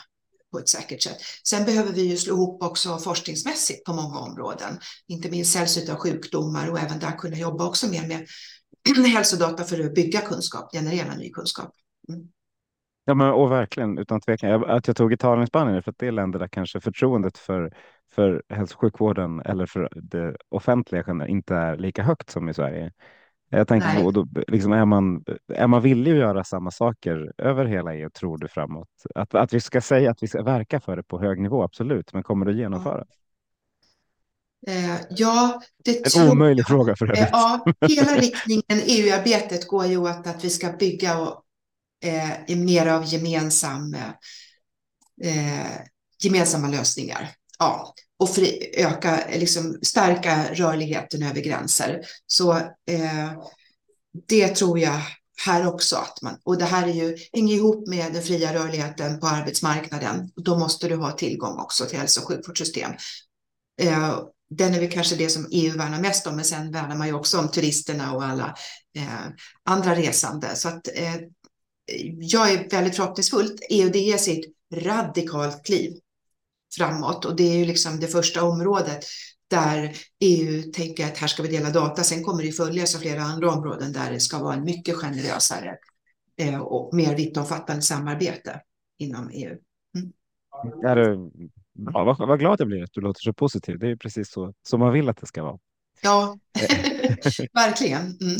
[0.51, 1.17] på ett säkert sätt.
[1.47, 6.67] Sen behöver vi ju slå ihop också forskningsmässigt på många områden, inte minst sällsynta sjukdomar
[6.67, 8.27] och även där kunna jobba också mer med
[9.13, 11.71] hälsodata för att bygga kunskap, generera ny kunskap.
[12.09, 12.27] Mm.
[13.05, 14.65] Ja, men, och verkligen utan tvekan.
[14.65, 17.73] Att jag tog Italien och Spanien för att det är länder där kanske förtroendet för,
[18.15, 22.91] för hälso och sjukvården eller för det offentliga inte är lika högt som i Sverige.
[23.49, 27.65] Jag tänker då, då liksom är, man, är man villig att göra samma saker över
[27.65, 28.89] hela EU, tror du framåt?
[29.15, 32.13] Att, att vi ska säga att vi ska verka för det på hög nivå, absolut,
[32.13, 33.07] men kommer det genomföras?
[34.67, 36.67] Eh, ja, det en omöjlig jag.
[36.67, 37.21] fråga för övrigt.
[37.21, 41.43] Eh, ja, hela riktningen EU-arbetet går ju åt att vi ska bygga och,
[42.01, 43.93] eh, mer av gemensam,
[45.23, 45.71] eh,
[46.23, 47.29] gemensamma lösningar.
[47.59, 52.01] Ja, och för öka, liksom stärka rörligheten över gränser.
[52.27, 52.51] Så
[52.87, 53.31] eh,
[54.27, 55.01] det tror jag
[55.45, 55.95] här också.
[55.95, 60.29] Att man, och det här är ju, hänger ihop med den fria rörligheten på arbetsmarknaden.
[60.35, 62.91] Då måste du ha tillgång också till hälso och sjukvårdssystem.
[63.81, 67.07] Eh, den är väl kanske det som EU värnar mest om, men sen värnar man
[67.07, 68.55] ju också om turisterna och alla
[68.97, 69.27] eh,
[69.65, 70.55] andra resande.
[70.55, 71.15] Så att eh,
[72.19, 73.57] jag är väldigt förhoppningsfull.
[73.69, 75.91] EU det är sitt radikalt kliv
[76.77, 79.05] framåt och det är ju liksom det första området
[79.47, 82.03] där EU tänker att här ska vi dela data.
[82.03, 85.77] Sen kommer det följas av flera andra områden där det ska vara en mycket generösare
[86.37, 88.61] eh, och mer vittomfattande samarbete
[88.97, 89.57] inom EU.
[89.95, 90.13] Mm.
[90.81, 91.29] Ja, det,
[91.73, 93.79] vad, vad glad jag blir att du låter så positiv.
[93.79, 95.59] Det är precis så som man vill att det ska vara.
[96.01, 96.37] Ja,
[97.53, 98.01] verkligen.
[98.01, 98.37] Mm.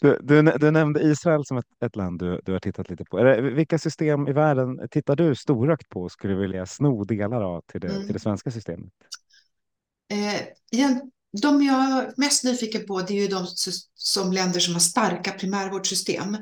[0.00, 3.22] Du, du, du, nämnde Israel som ett, ett land du, du, har tittat lite på.
[3.22, 7.60] Det, vilka system i världen tittar du storökt på och skulle vilja sno delar av
[7.60, 8.04] till det, mm.
[8.04, 8.92] till det svenska systemet?
[10.12, 10.40] Eh,
[11.42, 13.46] de jag är mest nyfiken på det är ju de
[13.94, 16.36] som länder som har starka primärvårdssystem.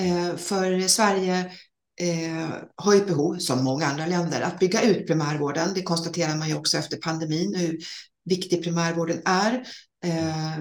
[0.00, 1.52] Eh, för Sverige
[2.00, 5.74] eh, har ju behov, som många andra länder, att bygga ut primärvården.
[5.74, 7.78] Det konstaterar man ju också efter pandemin, hur
[8.24, 9.52] viktig primärvården är
[10.04, 10.58] eh,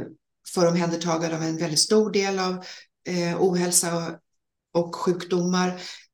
[0.54, 2.65] för omhändertagande av en väldigt stor del av
[3.08, 4.15] eh, ohälsa
[4.74, 5.67] och, sjukdomar,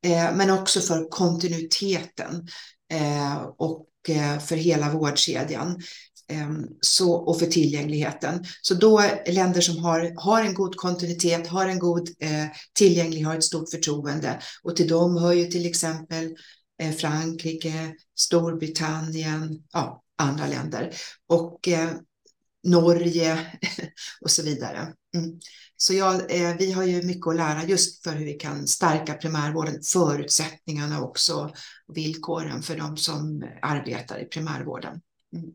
[0.05, 2.47] eh, men också för kontinuiteten
[2.91, 5.81] eh, och eh, för hela vårdkedjan.
[6.29, 8.45] Ehm, så, och för tillgängligheten.
[8.61, 13.35] Så då länder som har, har en god kontinuitet, har en god eh, tillgänglighet, har
[13.35, 14.39] ett stort förtroende.
[14.63, 16.35] Och till dem hör ju till exempel
[16.81, 20.93] eh, Frankrike, Storbritannien, ja, andra länder
[21.27, 21.89] och eh,
[22.63, 23.39] Norge
[24.21, 24.93] och så vidare.
[25.15, 25.39] Mm.
[25.77, 29.13] Så ja, eh, vi har ju mycket att lära just för hur vi kan stärka
[29.13, 31.53] primärvården, förutsättningarna också,
[31.93, 35.01] villkoren för de som arbetar i primärvården.
[35.33, 35.53] Mm.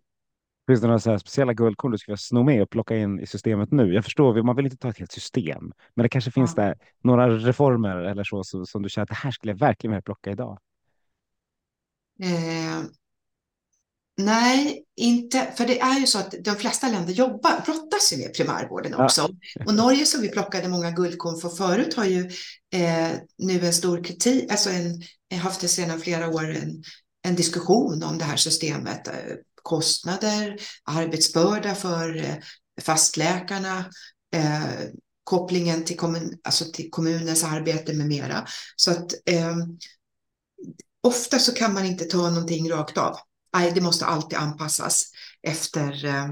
[0.67, 3.71] Finns det några så speciella guldkorn du skulle sno med och plocka in i systemet
[3.71, 3.95] nu?
[3.95, 6.63] Jag förstår, man vill inte ta ett helt system, men det kanske finns ja.
[6.63, 9.93] där några reformer eller så, så som du känner att det här skulle jag verkligen
[9.93, 10.59] vilja plocka idag.
[12.23, 12.85] Eh,
[14.17, 18.35] Nej, inte, för det är ju så att de flesta länder jobbar, brottas ju med
[18.35, 19.29] primärvården också.
[19.55, 19.65] Ja.
[19.67, 22.31] Och Norge som vi plockade många guldkorn för förut har ju
[22.73, 25.03] eh, nu en stor kritik, alltså en,
[25.39, 26.83] haft det sedan flera år en,
[27.23, 29.09] en diskussion om det här systemet.
[29.63, 32.35] Kostnader, arbetsbörda för eh,
[32.81, 33.85] fastläkarna,
[34.35, 34.63] eh,
[35.25, 38.47] kopplingen till, kommun, alltså till kommunens arbete med mera.
[38.77, 39.57] Så att eh,
[41.03, 43.17] ofta så kan man inte ta någonting rakt av
[43.53, 45.05] nej, det måste alltid anpassas
[45.43, 46.25] efter eh,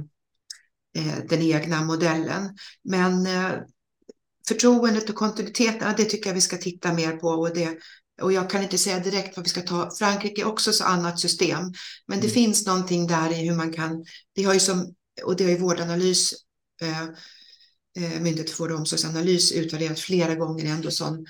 [0.97, 2.57] eh, den egna modellen.
[2.85, 3.53] Men eh,
[4.49, 7.29] förtroendet och kontinuiteten, det tycker jag vi ska titta mer på.
[7.29, 7.79] Och, det,
[8.21, 9.91] och jag kan inte säga direkt vad vi ska ta.
[9.99, 11.61] Frankrike är också så annat system.
[12.07, 12.35] Men det mm.
[12.35, 14.05] finns någonting där i hur man kan,
[14.35, 16.35] vi har ju som, och det har ju vårdanalys,
[16.83, 17.07] eh,
[18.21, 21.27] Myndigheten för vård och omsorgsanalys utvärderat flera gånger ändå sån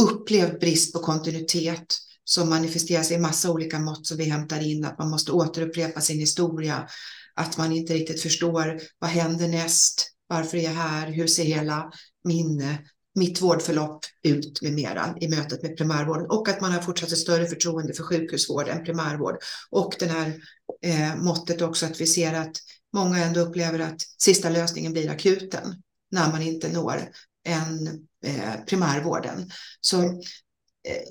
[0.00, 4.98] upplevd brist på kontinuitet som manifesteras i massa olika mått som vi hämtar in, att
[4.98, 6.88] man måste återupprepa sin historia,
[7.34, 11.90] att man inte riktigt förstår vad händer näst, varför är jag här, hur ser hela
[12.24, 12.76] min,
[13.14, 17.18] mitt vårdförlopp ut med mera i mötet med primärvården och att man har fortsatt ett
[17.18, 19.36] större förtroende för sjukhusvård än primärvård.
[19.70, 20.34] Och det här
[20.82, 22.56] eh, måttet också att vi ser att
[22.92, 27.00] många ändå upplever att sista lösningen blir akuten när man inte når
[27.44, 27.86] en
[28.24, 29.50] eh, primärvården.
[29.80, 31.08] Så eh,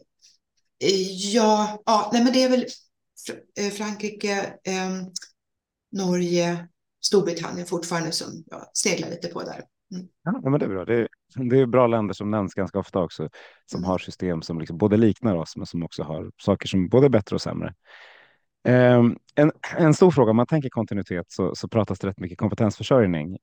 [1.33, 2.65] Ja, ja nej, men det är väl
[3.59, 4.89] eh, Frankrike, eh,
[5.91, 6.67] Norge,
[7.05, 9.63] Storbritannien fortfarande som jag seglar lite på där.
[9.93, 10.07] Mm.
[10.23, 10.85] Ja, men det är bra.
[10.85, 11.07] Det är,
[11.49, 13.29] det är bra länder som nämns ganska ofta också,
[13.65, 13.89] som mm.
[13.89, 17.09] har system som liksom både liknar oss, men som också har saker som både är
[17.09, 17.73] bättre och sämre.
[18.67, 22.37] Um, en, en stor fråga, om man tänker kontinuitet så, så pratas det rätt mycket
[22.37, 23.37] kompetensförsörjning.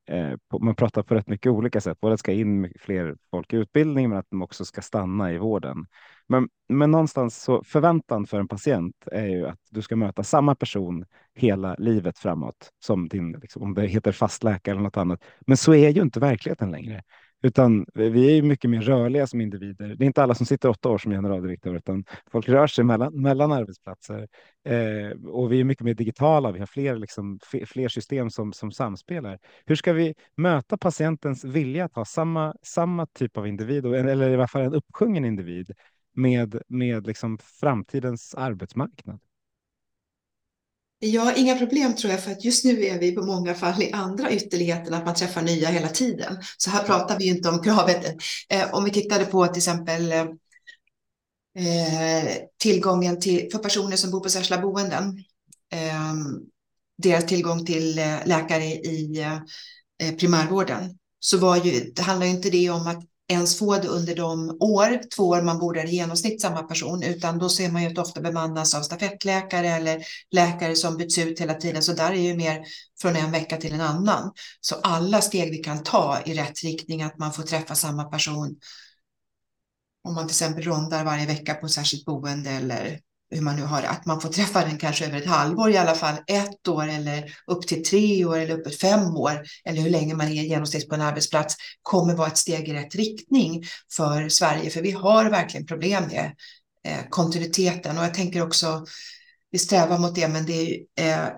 [0.50, 3.57] På, man pratar på rätt mycket olika sätt, både att ska in fler folk i
[3.57, 5.87] utbildning, men att de också ska stanna i vården.
[6.29, 10.55] Men, men någonstans så förväntan för en patient är ju att du ska möta samma
[10.55, 15.24] person hela livet framåt som din, liksom, om det heter fastläkare eller något annat.
[15.46, 17.03] Men så är ju inte verkligheten längre.
[17.42, 19.94] Utan vi är ju mycket mer rörliga som individer.
[19.94, 23.22] Det är inte alla som sitter åtta år som generaldirektör, utan folk rör sig mellan,
[23.22, 24.29] mellan arbetsplatser.
[24.64, 26.53] Eh, och vi är mycket mer digitala.
[26.53, 29.38] Vi har fler, liksom, fler system som, som samspelar.
[29.66, 34.35] Hur ska vi möta patientens vilja att ha samma, samma typ av individ, eller i
[34.35, 35.70] alla fall en uppsjungen individ,
[36.14, 39.20] med, med liksom framtidens arbetsmarknad?
[41.03, 43.93] Ja, inga problem tror jag, för att just nu är vi på många fall i
[43.93, 46.37] andra ytterligheten, att man träffar nya hela tiden.
[46.57, 48.05] Så här pratar vi inte om kravet.
[48.49, 50.29] Eh, om vi tittade på till exempel eh,
[52.59, 55.25] tillgången till, för personer som bor på särskilda boenden,
[55.73, 56.15] eh,
[57.03, 59.21] deras tillgång till eh, läkare i
[60.03, 63.88] eh, primärvården, så var ju, det handlar ju inte det om att ens få det
[63.88, 67.71] under de år, två år man bor där i genomsnitt samma person, utan då ser
[67.71, 71.83] man ju att ofta bemannas av stafettläkare eller läkare som byts ut hela tiden.
[71.83, 72.64] Så där är ju mer
[73.01, 74.33] från en vecka till en annan.
[74.61, 78.57] Så alla steg vi kan ta i rätt riktning, att man får träffa samma person.
[80.05, 83.83] Om man till exempel rondar varje vecka på särskilt boende eller hur man nu har
[83.83, 86.88] det, att man får träffa den kanske över ett halvår i alla fall, ett år
[86.88, 90.43] eller upp till tre år eller upp till fem år, eller hur länge man är
[90.43, 93.64] genomsnitt på en arbetsplats, kommer vara ett steg i rätt riktning
[93.97, 94.71] för Sverige.
[94.71, 96.35] För vi har verkligen problem med
[96.85, 98.85] eh, kontinuiteten och jag tänker också,
[99.51, 101.33] vi strävar mot det, men det är eh,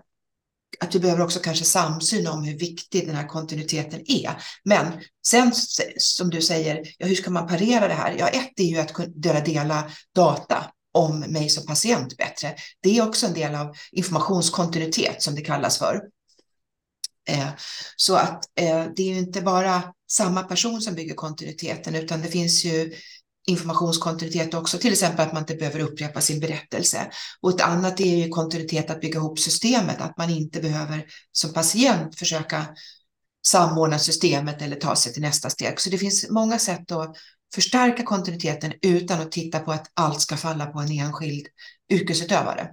[0.81, 4.31] att vi behöver också kanske samsyn om hur viktig den här kontinuiteten är.
[4.65, 4.87] Men
[5.27, 5.53] sen
[5.97, 8.17] som du säger, ja, hur ska man parera det här?
[8.19, 12.55] Ja, ett är ju att kunna dela data om mig som patient bättre.
[12.81, 16.03] Det är också en del av informationskontinuitet som det kallas för.
[17.29, 17.49] Eh,
[17.97, 22.29] så att eh, det är ju inte bara samma person som bygger kontinuiteten utan det
[22.29, 22.93] finns ju
[23.47, 27.11] informationskontinuitet också, till exempel att man inte behöver upprepa sin berättelse.
[27.41, 31.53] Och ett annat är ju kontinuitet att bygga ihop systemet, att man inte behöver som
[31.53, 32.67] patient försöka
[33.47, 35.81] samordna systemet eller ta sig till nästa steg.
[35.81, 37.17] Så det finns många sätt att
[37.55, 41.47] förstärka kontinuiteten utan att titta på att allt ska falla på en enskild
[41.93, 42.69] yrkesutövare.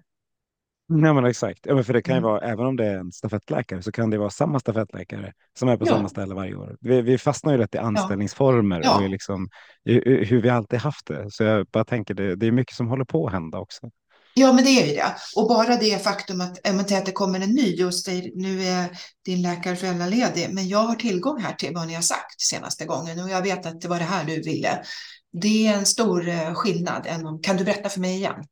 [0.92, 1.60] Nej, men exakt.
[1.66, 2.30] Ja, men för det kan ju mm.
[2.30, 5.78] vara, även om det är en stafettläkare, så kan det vara samma stafettläkare som är
[5.78, 5.92] på ja.
[5.92, 6.78] samma ställe varje år.
[6.82, 9.04] Vi, vi fastnar ju rätt i anställningsformer ja.
[9.04, 9.50] och liksom,
[9.86, 11.32] hur vi alltid haft det.
[11.32, 13.90] Så jag bara tänker, det, det är mycket som håller på att hända också.
[14.40, 15.16] Ja, men det är ju det.
[15.36, 18.90] Och bara det faktum att, att det kommer en ny och säger nu är
[19.26, 23.20] din läkare föräldraledig, men jag har tillgång här till vad ni har sagt senaste gången
[23.20, 24.84] och jag vet att det var det här du ville.
[25.32, 27.06] Det är en stor eh, skillnad.
[27.06, 28.44] Än om, kan du berätta för mig igen?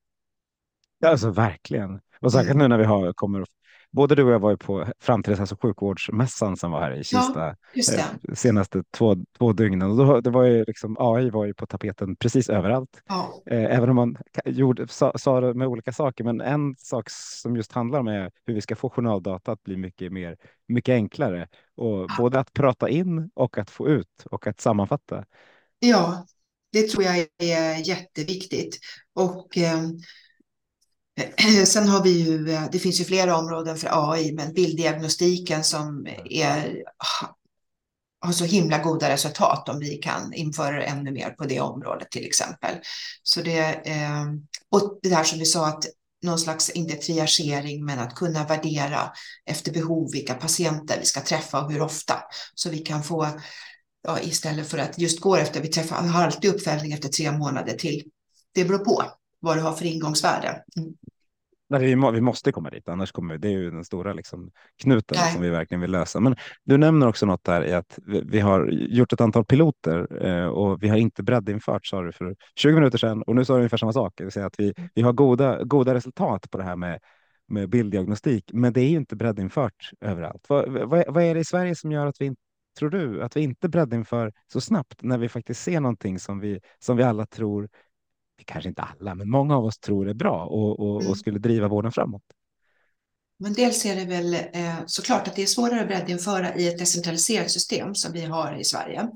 [0.99, 1.99] Ja, alltså verkligen.
[2.21, 3.45] Och särskilt nu när vi har, kommer
[3.91, 7.03] både du och jag var ju på framtidens hälso och sjukvårdsmässan som var här i
[7.03, 9.91] Kista ja, eh, senaste två, två dygnen.
[9.91, 13.01] Och då, det var ju liksom, AI var ju på tapeten precis överallt.
[13.07, 13.43] Ja.
[13.45, 16.23] Eh, även om man gjorde, sa, sa det med olika saker.
[16.23, 19.77] Men en sak som just handlar om är hur vi ska få journaldata att bli
[19.77, 21.47] mycket mer, mycket enklare.
[21.75, 22.07] Och ja.
[22.17, 25.25] Både att prata in och att få ut och att sammanfatta.
[25.79, 26.25] Ja,
[26.71, 28.79] det tror jag är jätteviktigt.
[29.13, 29.81] Och eh,
[31.65, 36.07] Sen har vi ju, eh, det finns ju flera områden för AI, men bilddiagnostiken som
[36.29, 37.27] är, ah,
[38.19, 42.25] har så himla goda resultat om vi kan införa ännu mer på det området till
[42.25, 42.75] exempel.
[43.23, 45.85] Så det, ehm, och det här som vi sa att
[46.23, 49.11] någon slags, inte triagering, men att kunna värdera
[49.45, 52.15] efter behov vilka patienter vi ska träffa och hur ofta.
[52.55, 53.27] Så vi kan få,
[54.03, 57.73] ja, istället för att just gå efter, vi träffar, har alltid uppföljning efter tre månader
[57.73, 58.03] till,
[58.53, 59.03] det beror på
[59.39, 60.63] vad du har för ingångsvärde.
[60.77, 60.93] Mm.
[61.69, 64.13] Nej, vi, må, vi måste komma dit, annars kommer vi, det är ju den stora
[64.13, 65.33] liksom, knuten Nej.
[65.33, 66.19] som vi verkligen vill lösa.
[66.19, 70.25] Men du nämner också något där i att vi, vi har gjort ett antal piloter
[70.25, 73.53] eh, och vi har inte breddinfört, sa du för 20 minuter sedan och nu sa
[73.53, 76.57] du ungefär samma sak, det vill säga att vi, vi har goda, goda resultat på
[76.57, 76.99] det här med,
[77.47, 80.45] med bilddiagnostik, men det är ju inte breddinfört överallt.
[80.49, 82.41] Vad, vad, vad är det i Sverige som gör att vi inte
[82.77, 86.59] tror du att vi inte breddinför så snabbt när vi faktiskt ser någonting som vi,
[86.79, 87.69] som vi alla tror
[88.45, 91.11] kanske inte alla, men många av oss tror är bra och, och, mm.
[91.11, 92.23] och skulle driva vården framåt.
[93.39, 96.79] Men dels är det väl eh, såklart att det är svårare att breddinföra i ett
[96.79, 99.09] decentraliserat system som vi har i Sverige.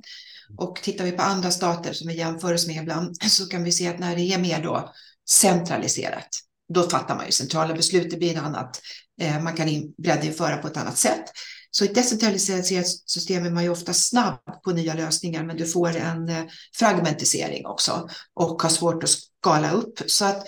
[0.58, 3.72] Och tittar vi på andra stater som vi jämför oss med ibland så kan vi
[3.72, 4.94] se att när det är mer då
[5.30, 6.28] centraliserat,
[6.74, 8.82] då fattar man ju centrala beslut, det blir annat.
[9.22, 9.68] Eh, man kan
[9.98, 11.24] breddinföra på ett annat sätt.
[11.72, 15.66] Så i ett decentraliserat system är man ju ofta snabb på nya lösningar, men du
[15.66, 16.44] får en eh,
[16.76, 20.02] fragmentisering också och har svårt att skala upp.
[20.06, 20.48] Så att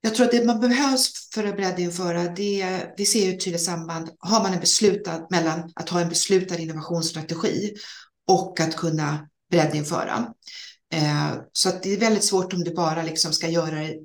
[0.00, 3.64] jag tror att det man behövs för att breddinföra, det vi ser ju ett tydligt
[3.64, 4.10] samband.
[4.18, 7.74] Har man en beslutad mellan att ha en beslutad innovationsstrategi
[8.28, 10.34] och att kunna breddinföra.
[10.92, 13.96] Eh, så att det är väldigt svårt om du bara liksom ska göra det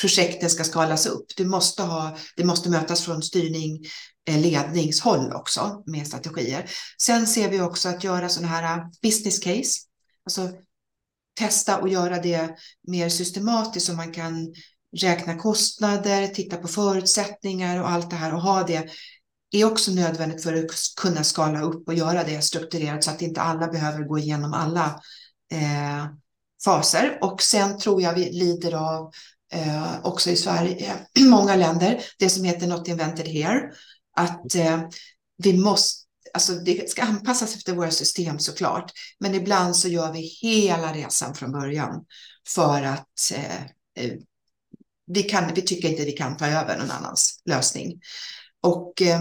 [0.00, 1.26] projekten ska skalas upp.
[1.36, 3.84] Du måste ha, det måste mötas från styrning,
[4.28, 6.70] eh, ledningshåll också med strategier.
[7.02, 9.80] Sen ser vi också att göra sådana här eh, business case,
[10.24, 10.48] alltså
[11.38, 12.50] testa och göra det
[12.88, 14.54] mer systematiskt så man kan
[14.96, 18.90] räkna kostnader, titta på förutsättningar och allt det här och ha det
[19.52, 23.40] är också nödvändigt för att kunna skala upp och göra det strukturerat så att inte
[23.40, 25.00] alla behöver gå igenom alla
[25.52, 26.06] eh,
[26.64, 27.18] faser.
[27.22, 29.12] Och sen tror jag vi lider av
[29.52, 33.70] eh, också i Sverige, eh, många länder, det som heter Not Invented Here.
[34.16, 34.80] Att eh,
[35.42, 40.20] vi måste, alltså det ska anpassas efter våra system såklart, men ibland så gör vi
[40.20, 42.04] hela resan från början
[42.48, 43.62] för att eh,
[44.04, 44.12] eh
[45.12, 48.00] vi, kan, vi tycker inte vi kan ta över någon annans lösning.
[48.62, 49.20] Och eh,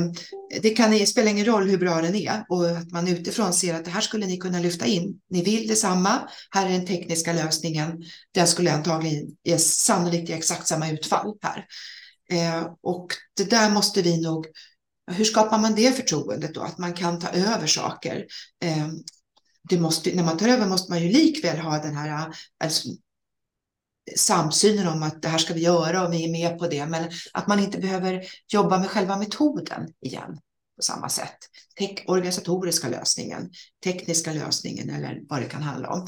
[0.61, 3.85] det kan spela ingen roll hur bra den är och att man utifrån ser att
[3.85, 5.19] det här skulle ni kunna lyfta in.
[5.29, 6.29] Ni vill detsamma.
[6.51, 8.03] Här är den tekniska lösningen.
[8.31, 11.65] Den skulle antagligen ge sannolikt ge exakt samma utfall här.
[12.31, 14.45] Eh, och det där måste vi nog.
[15.11, 16.61] Hur skapar man det förtroendet då?
[16.61, 18.25] Att man kan ta över saker.
[18.63, 18.87] Eh,
[19.69, 22.33] det måste, när man tar över måste man ju likväl ha den här
[22.63, 22.89] alltså,
[24.15, 27.11] samsynen om att det här ska vi göra och vi är med på det, men
[27.33, 30.39] att man inte behöver jobba med själva metoden igen
[30.75, 31.37] på samma sätt.
[31.75, 33.51] Tek organisatoriska lösningen,
[33.83, 36.07] tekniska lösningen eller vad det kan handla om.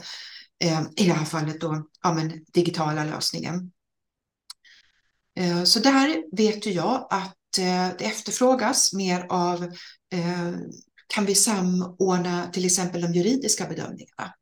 [0.64, 3.72] Eh, I det här fallet då, ja men digitala lösningen.
[5.40, 9.64] Eh, så där vet ju jag att eh, det efterfrågas mer av
[10.14, 10.52] eh,
[11.08, 14.34] kan vi samordna till exempel de juridiska bedömningarna?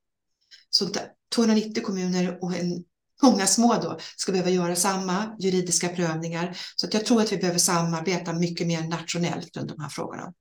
[0.69, 0.89] Så
[1.35, 2.83] 290 kommuner och en
[3.23, 6.57] många små då ska behöva göra samma juridiska prövningar.
[6.75, 10.33] Så att jag tror att vi behöver samarbeta mycket mer nationellt runt de här frågorna.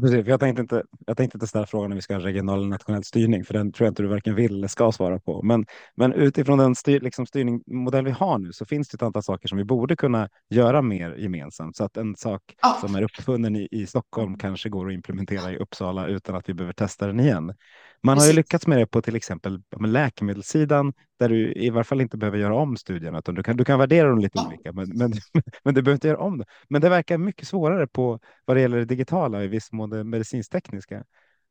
[0.00, 2.68] precis, jag, tänkte inte, jag tänkte inte ställa frågan om vi ska ha regional eller
[2.68, 5.42] nationell styrning, för den tror jag inte du varken vill eller ska svara på.
[5.42, 9.22] Men, men utifrån den styr, liksom styrningsmodell vi har nu så finns det ett antal
[9.22, 11.76] saker som vi borde kunna göra mer gemensamt.
[11.76, 12.78] Så att en sak ja.
[12.80, 16.54] som är uppfunnen i, i Stockholm kanske går att implementera i Uppsala utan att vi
[16.54, 17.52] behöver testa den igen.
[18.02, 22.00] Man har ju lyckats med det på till exempel läkemedelssidan där du i varje fall
[22.00, 23.18] inte behöver göra om studierna.
[23.18, 24.46] Utan du, kan, du kan värdera dem lite ja.
[24.46, 25.12] olika, men, men,
[25.64, 26.44] men du behöver inte göra om det.
[26.68, 30.04] Men det verkar mycket svårare på vad det gäller det digitala, i viss mån det
[30.04, 31.04] medicintekniska.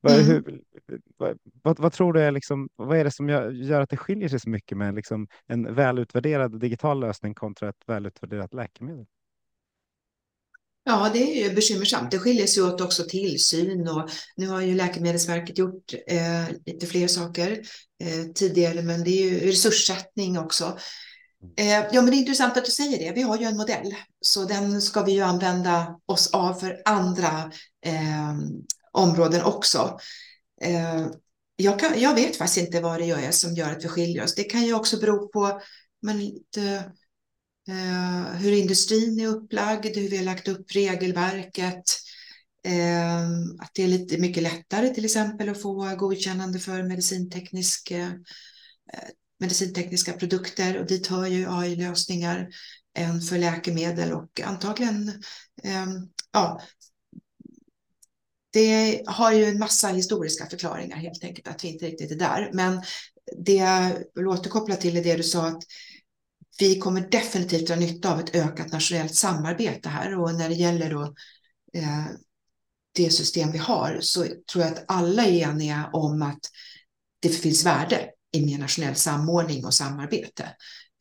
[0.10, 0.26] Mm.
[0.26, 0.62] Hur,
[1.18, 3.98] vad, vad, vad, tror du är liksom, vad är det som gör, gör, att det
[3.98, 9.06] skiljer sig så mycket med liksom en välutvärderad digital lösning kontra ett välutvärderat läkemedel?
[10.84, 12.12] Ja, det är ju bekymmersamt.
[12.12, 17.08] Det skiljer sig åt också tillsyn och nu har ju Läkemedelsverket gjort eh, lite fler
[17.08, 17.52] saker
[18.04, 20.78] eh, tidigare, men det är ju resurssättning också.
[21.58, 23.12] Eh, ja, men det är intressant att du säger det.
[23.16, 27.52] Vi har ju en modell, så den ska vi ju använda oss av för andra
[27.86, 28.36] eh,
[28.92, 30.00] områden också.
[30.62, 31.08] Eh,
[31.56, 34.36] jag, kan, jag vet faktiskt inte vad det är som gör att vi skiljer oss.
[34.36, 35.62] Det kan ju också bero på
[36.02, 36.92] men lite
[37.70, 41.84] eh, hur industrin är upplagd, hur vi har lagt upp regelverket.
[42.66, 48.10] Eh, att det är lite mycket lättare till exempel att få godkännande för medicinteknisk, eh,
[49.40, 52.50] medicintekniska produkter och dit hör ju AI-lösningar
[52.98, 55.10] än för läkemedel och antagligen
[55.64, 55.88] eh,
[56.32, 56.62] ja,
[58.54, 62.50] det har ju en massa historiska förklaringar helt enkelt att vi inte riktigt är där.
[62.54, 62.82] Men
[63.38, 65.64] det jag vill återkoppla till är det du sa att
[66.60, 70.90] vi kommer definitivt dra nytta av ett ökat nationellt samarbete här och när det gäller
[70.90, 71.04] då
[71.74, 72.06] eh,
[72.96, 76.40] det system vi har så tror jag att alla är eniga om att
[77.20, 80.50] det finns värde i mer nationell samordning och samarbete.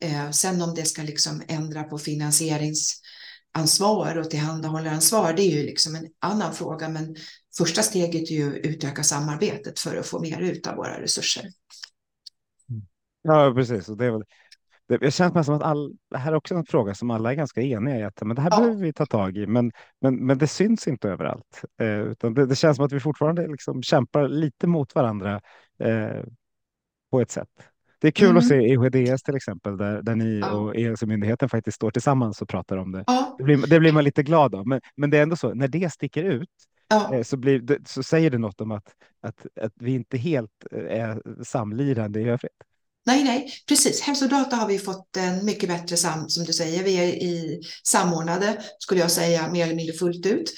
[0.03, 5.95] Eh, sen om det ska liksom ändra på finansieringsansvar och tillhandahållaransvar, det är ju liksom
[5.95, 7.15] en annan fråga, men
[7.57, 11.51] första steget är ju att utöka samarbetet för att få mer ut av våra resurser.
[12.69, 12.81] Mm.
[13.21, 13.89] Ja, precis.
[13.89, 14.23] Och det är väl
[14.97, 17.61] det, känner som att all, det här är också en fråga som alla är ganska
[17.61, 18.57] eniga i att men det här ja.
[18.57, 19.71] behöver vi ta tag i, men,
[20.01, 21.61] men, men det syns inte överallt.
[21.81, 25.41] Eh, utan det, det, känns som att vi fortfarande liksom kämpar lite mot varandra
[25.83, 26.23] eh,
[27.11, 27.49] på ett sätt.
[28.01, 28.37] Det är kul mm.
[28.37, 30.51] att se EHDS till exempel, där, där ni ja.
[30.51, 33.03] och EHS-myndigheten faktiskt står tillsammans och pratar om det.
[33.07, 33.35] Ja.
[33.37, 35.67] Det, blir, det blir man lite glad av, men, men det är ändå så, när
[35.67, 36.49] det sticker ut
[36.89, 37.13] ja.
[37.13, 41.01] eh, så, blir, så säger det något om att, att, att vi inte helt eh,
[41.01, 42.63] är samlirande i övrigt.
[43.09, 44.01] Nej, nej, precis.
[44.01, 48.61] Hälsodata har vi fått en mycket bättre, sam, som du säger, vi är i samordnade,
[48.79, 50.53] skulle jag säga, mer eller mindre fullt ut.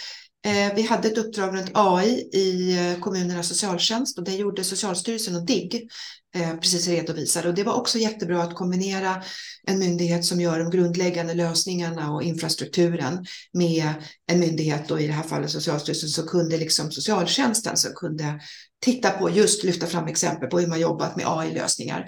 [0.45, 5.35] Eh, vi hade ett uppdrag runt AI i eh, kommunernas socialtjänst och det gjorde Socialstyrelsen
[5.35, 5.89] och DIGG
[6.35, 7.49] eh, precis redovisade.
[7.49, 9.23] Och det var också jättebra att kombinera
[9.67, 13.93] en myndighet som gör de grundläggande lösningarna och infrastrukturen med
[14.31, 18.39] en myndighet, då i det här fallet Socialstyrelsen, så kunde liksom socialtjänsten som kunde
[18.79, 22.07] titta på, just lyfta fram exempel på hur man jobbat med AI-lösningar.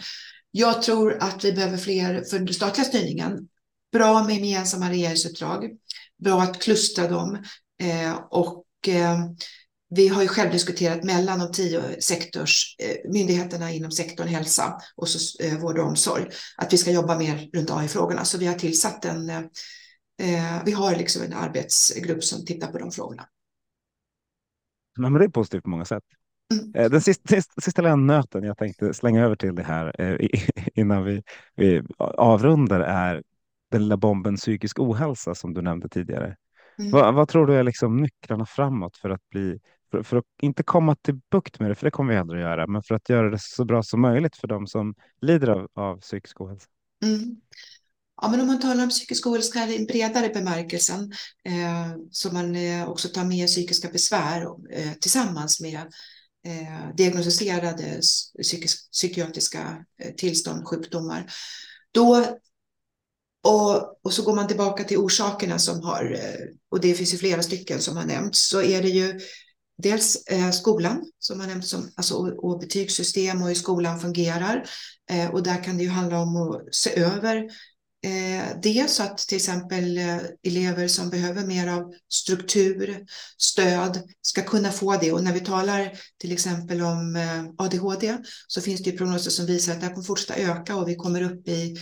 [0.56, 3.48] Jag tror att vi behöver fler för den statliga styrningen.
[3.92, 5.70] Bra med gemensamma regeringsuppdrag,
[6.18, 7.38] bra att klustra dem
[7.84, 9.20] Eh, och eh,
[9.90, 15.10] vi har ju själv diskuterat mellan de tio sektors, eh, myndigheterna inom sektorn hälsa och
[15.10, 18.26] så, eh, vård och omsorg att vi ska jobba mer runt AI-frågorna.
[18.26, 19.44] Så vi har tillsatt en, eh,
[20.20, 23.26] eh, vi har liksom en arbetsgrupp som tittar på de frågorna.
[24.98, 26.04] Men det är positivt på många sätt.
[26.60, 26.92] Mm.
[26.92, 30.18] Den sista, sista, sista lilla nöten jag tänkte slänga över till det här
[30.80, 31.24] innan vi,
[31.56, 33.24] vi avrundar är
[33.72, 36.36] den lilla bomben psykisk ohälsa som du nämnde tidigare.
[36.80, 36.92] Mm.
[36.92, 39.60] Vad, vad, tror du är liksom nycklarna framåt för att bli
[39.92, 42.50] för, för, att inte komma till bukt med det, för det kommer vi aldrig att
[42.50, 45.68] göra, men för att göra det så bra som möjligt för de som lider av,
[45.74, 46.68] av psykisk ohälsa?
[47.04, 47.36] Mm.
[48.22, 51.12] Ja, men om man talar om psykisk ohälsa i en bredare bemärkelsen,
[51.46, 54.42] eh, så man eh, också tar med psykiska besvär
[54.72, 55.82] eh, tillsammans med
[56.46, 58.02] eh, diagnostiserade
[58.42, 61.32] psykisk, psykiatriska eh, tillstånd, sjukdomar,
[61.92, 62.26] då
[63.44, 67.18] och, och, så går man tillbaka till orsakerna som har, eh, och det finns ju
[67.18, 69.20] flera stycken som har nämnts, så är det ju
[69.78, 74.66] dels eh, skolan som har nämnts, som, alltså, och, och betygssystem och hur skolan fungerar.
[75.10, 77.50] Eh, och där kan det ju handla om att se över
[78.62, 83.06] det är så att till exempel eh, elever som behöver mer av struktur,
[83.38, 85.12] stöd ska kunna få det.
[85.12, 89.46] Och när vi talar till exempel om eh, ADHD så finns det ju prognoser som
[89.46, 91.78] visar att det här kommer fortsätta öka och vi kommer upp i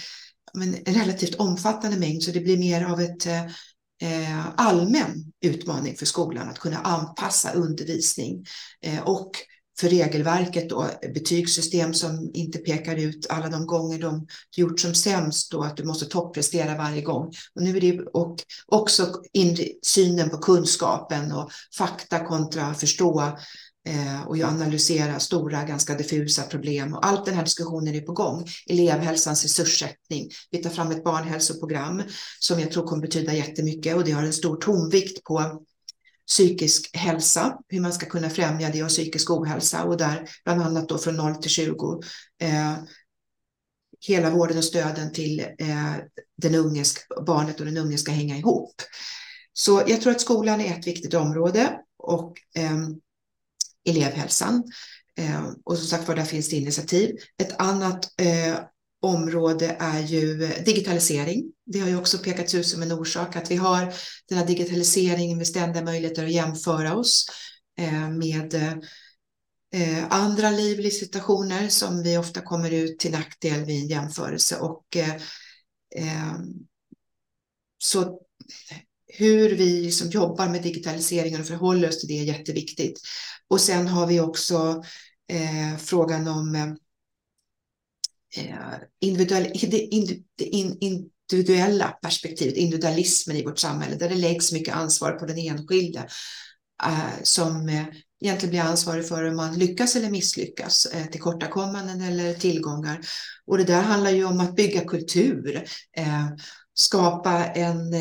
[0.86, 6.50] en relativt omfattande mängd så det blir mer av ett eh, allmän utmaning för skolan
[6.50, 8.46] att kunna anpassa undervisning
[9.04, 9.32] och
[9.82, 15.52] för regelverket då, betygssystem som inte pekar ut alla de gånger de gjort som sämst
[15.52, 17.34] då att du måste topprestera varje gång.
[17.56, 23.22] Och nu är det och också in, synen på kunskapen och fakta kontra förstå
[23.88, 26.94] eh, och analysera stora, ganska diffusa problem.
[26.94, 28.46] Och allt den här diskussionen är på gång.
[28.70, 30.30] Elevhälsans resurssättning.
[30.52, 32.04] Vi tar fram ett barnhälsoprogram
[32.40, 35.64] som jag tror kommer betyda jättemycket och det har en stor tonvikt på
[36.32, 40.90] psykisk hälsa, hur man ska kunna främja det och psykisk ohälsa och där bland annat
[40.90, 42.02] då från 0 till 20
[42.42, 42.74] eh,
[44.08, 45.96] hela vården och stöden till eh,
[46.38, 48.82] den unges, barnet och den unge ska hänga ihop.
[49.54, 52.78] Så jag tror att skolan är ett viktigt område och eh,
[53.90, 54.64] elevhälsan.
[55.18, 57.16] Eh, och som sagt var, där finns det initiativ.
[57.38, 58.60] Ett annat eh,
[59.02, 61.44] område är ju eh, digitalisering.
[61.66, 63.94] Det har ju också pekats ut som en orsak att vi har
[64.30, 67.26] den här digitaliseringen med ständiga möjligheter att jämföra oss
[67.80, 68.54] eh, med
[69.74, 74.58] eh, andra liv, livssituationer som vi ofta kommer ut till nackdel vid en jämförelse.
[74.58, 74.98] Och,
[77.78, 78.20] så
[79.08, 83.00] hur vi som jobbar med digitaliseringen och förhåller oss till det är jätteviktigt.
[83.48, 84.84] Och sen har vi också
[85.80, 86.78] frågan om
[88.36, 88.56] Eh,
[89.00, 89.80] individuell, det
[90.82, 96.00] individuella perspektivet, individualismen i vårt samhälle, där det läggs mycket ansvar på den enskilde
[96.84, 97.86] eh, som eh,
[98.22, 103.02] egentligen blir ansvarig för om man lyckas eller misslyckas, tillkortakommanden eller tillgångar.
[103.46, 105.64] Och det där handlar ju om att bygga kultur,
[106.74, 107.94] skapa en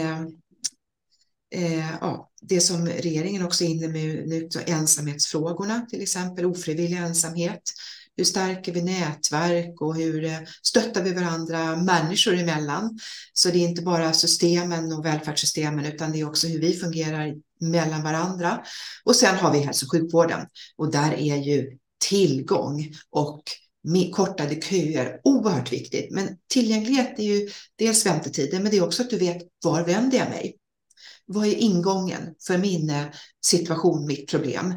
[1.55, 7.63] eh, ja, det som regeringen också är inne med nu, ensamhetsfrågorna, till exempel ofrivillig ensamhet.
[8.21, 12.99] Hur stärker vi nätverk och hur eh, stöttar vi varandra människor emellan?
[13.33, 17.35] Så det är inte bara systemen och välfärdssystemen utan det är också hur vi fungerar
[17.61, 18.65] mellan varandra.
[19.05, 20.47] Och sen har vi hälso och sjukvården
[20.77, 23.43] och där är ju tillgång och
[24.13, 26.11] kortade köer oerhört viktigt.
[26.11, 30.19] Men tillgänglighet är ju dels väntetider men det är också att du vet var vänder
[30.19, 30.57] jag mig?
[31.33, 33.05] vad är ingången för min eh,
[33.45, 34.75] situation, mitt problem?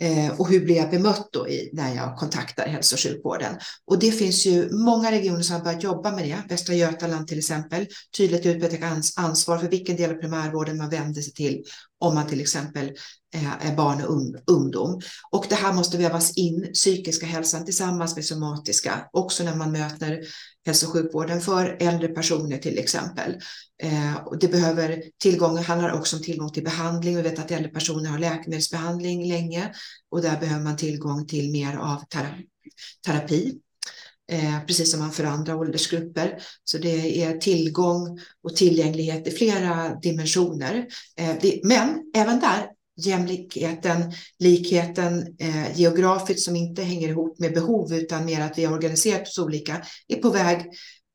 [0.00, 3.56] Eh, och hur blir jag bemött då i, när jag kontaktar hälso och sjukvården?
[3.86, 6.42] Och det finns ju många regioner som har börjat jobba med det.
[6.48, 7.86] Västra Götaland till exempel,
[8.16, 11.62] tydligt utpekat ansvar för vilken del av primärvården man vänder sig till
[12.00, 12.92] om man till exempel
[13.60, 15.00] är barn och ungdom.
[15.30, 20.20] Och det här måste vävas in, psykiska hälsan tillsammans med somatiska, också när man möter
[20.66, 23.36] hälso och sjukvården för äldre personer till exempel.
[23.82, 27.16] Eh, det behöver tillgång, handlar också om tillgång till behandling.
[27.16, 29.72] Vi vet att äldre personer har läkemedelsbehandling länge
[30.10, 32.02] och där behöver man tillgång till mer av
[33.06, 33.60] terapi.
[34.32, 36.38] Eh, precis som man för andra åldersgrupper.
[36.64, 40.86] Så det är tillgång och tillgänglighet i flera dimensioner.
[41.16, 42.66] Eh, det, men även där
[42.96, 48.74] jämlikheten, likheten eh, geografiskt som inte hänger ihop med behov utan mer att vi har
[48.74, 50.66] organiserat oss olika är på väg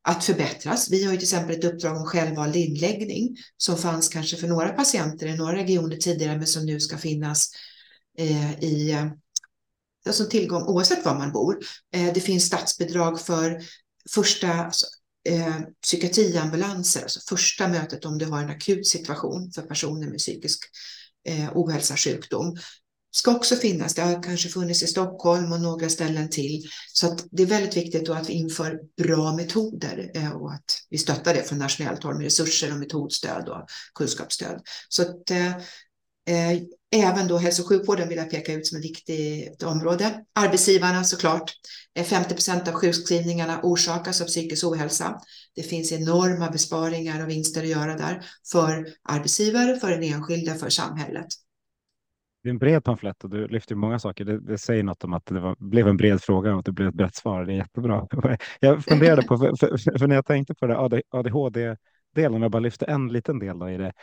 [0.03, 0.91] att förbättras.
[0.91, 4.70] Vi har ju till exempel ett uppdrag om självvald inläggning som fanns kanske för några
[4.70, 7.49] patienter i några regioner tidigare men som nu ska finnas
[8.18, 9.05] eh, i eh,
[10.06, 11.60] alltså tillgång oavsett var man bor.
[11.93, 13.62] Eh, det finns statsbidrag för
[14.10, 14.86] första alltså,
[15.30, 20.60] eh, psykiatriambulanser, alltså första mötet om du har en akut situation för personer med psykisk
[21.28, 22.58] eh, ohälsa, sjukdom
[23.12, 23.95] ska också finnas.
[23.95, 26.70] Det har kanske funnits i Stockholm och några ställen till.
[26.93, 30.97] Så att det är väldigt viktigt att vi inför bra metoder eh, och att vi
[30.97, 34.62] stöttar det från nationellt håll med resurser och metodstöd och kunskapsstöd.
[34.89, 35.56] Så att eh,
[36.28, 36.62] eh
[36.95, 40.25] även då hälso och sjukvården vill jag peka ut som ett viktigt område.
[40.35, 41.51] Arbetsgivarna såklart.
[41.95, 45.19] Eh, 50 procent av sjukskrivningarna orsakas av psykisk ohälsa.
[45.55, 50.69] Det finns enorma besparingar och vinster att göra där för arbetsgivare, för den enskilda, för
[50.69, 51.27] samhället.
[52.43, 54.25] Det är en bred pamflett och du lyfter många saker.
[54.25, 56.71] Det, det säger något om att det var, blev en bred fråga och att det
[56.71, 57.45] blev ett brett svar.
[57.45, 58.07] Det är jättebra.
[58.59, 60.77] Jag funderade på, för, för, för när jag tänkte på det
[61.09, 63.93] ADHD-delen, om jag bara lyfte en liten del i det,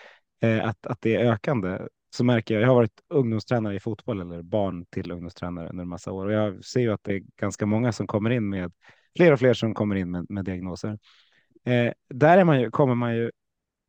[0.42, 1.78] eh, att, att det är ökande
[2.10, 5.88] så märker jag, jag har varit ungdomstränare i fotboll eller barn till ungdomstränare under en
[5.88, 8.72] massa år och jag ser ju att det är ganska många som kommer in med,
[9.16, 10.98] fler och fler som kommer in med, med diagnoser.
[11.64, 13.30] Eh, där är man ju, kommer man ju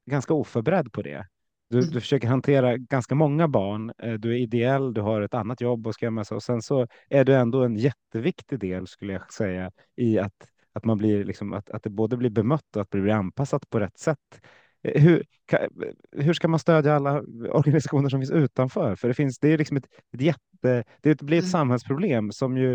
[0.05, 1.27] ganska oförberedd på det.
[1.69, 1.89] Du, mm.
[1.89, 3.91] du försöker hantera ganska många barn.
[3.97, 7.25] Eh, du är ideell, du har ett annat jobb och ska och sen så är
[7.25, 11.69] du ändå en jätteviktig del skulle jag säga i att att man blir liksom att,
[11.69, 14.41] att det både blir bemött och att det blir anpassat på rätt sätt.
[14.83, 15.25] Eh, hur,
[16.11, 17.21] hur ska man stödja alla
[17.51, 18.95] organisationer som finns utanför?
[18.95, 21.51] För det finns, det är liksom ett, ett jätte, det blir ett mm.
[21.51, 22.73] samhällsproblem som ju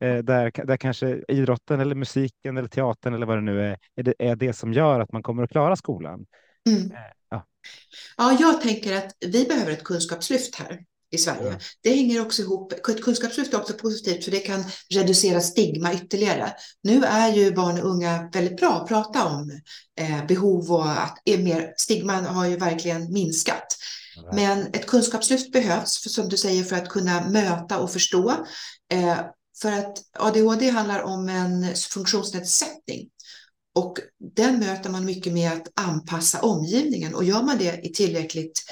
[0.00, 4.02] eh, där, där kanske idrotten eller musiken eller teatern eller vad det nu är, är
[4.02, 6.26] det, är det som gör att man kommer att klara skolan.
[6.68, 6.92] Mm.
[6.92, 6.98] Eh,
[7.30, 7.46] ja.
[8.16, 10.84] ja, jag tänker att vi behöver ett kunskapslyft här
[11.16, 11.50] i Sverige.
[11.50, 11.58] Ja.
[11.82, 14.64] Det hänger också ihop, kunskapslyft är också positivt för det kan
[14.94, 16.52] reducera stigma ytterligare.
[16.82, 19.60] Nu är ju barn och unga väldigt bra att prata om
[20.00, 23.76] eh, behov och att är mer, stigman har ju verkligen minskat.
[24.16, 24.30] Ja.
[24.32, 28.30] Men ett kunskapslyft behövs, för, som du säger, för att kunna möta och förstå.
[28.92, 29.18] Eh,
[29.62, 33.08] för att ADHD handlar om en funktionsnedsättning
[33.74, 33.98] och
[34.34, 38.62] den möter man mycket med att anpassa omgivningen och gör man det i tillräckligt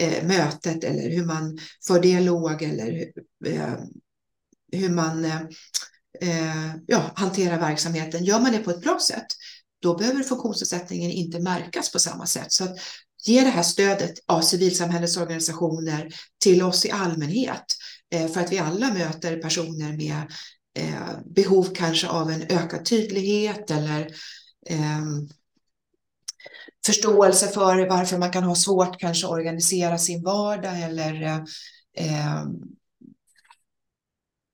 [0.00, 3.06] eh, mötet eller hur man för dialog eller
[3.46, 3.74] eh,
[4.72, 5.40] hur man eh,
[6.20, 8.24] eh, ja, hanterar verksamheten.
[8.24, 9.26] Gör man det på ett bra sätt,
[9.82, 12.52] då behöver funktionsnedsättningen inte märkas på samma sätt.
[12.52, 12.76] Så att
[13.24, 17.64] ge det här stödet av civilsamhällets organisationer till oss i allmänhet
[18.14, 20.22] eh, för att vi alla möter personer med
[20.78, 24.00] eh, behov kanske av en ökad tydlighet eller
[24.68, 25.02] eh,
[26.86, 31.22] förståelse för varför man kan ha svårt kanske att organisera sin vardag eller
[31.96, 32.44] eh,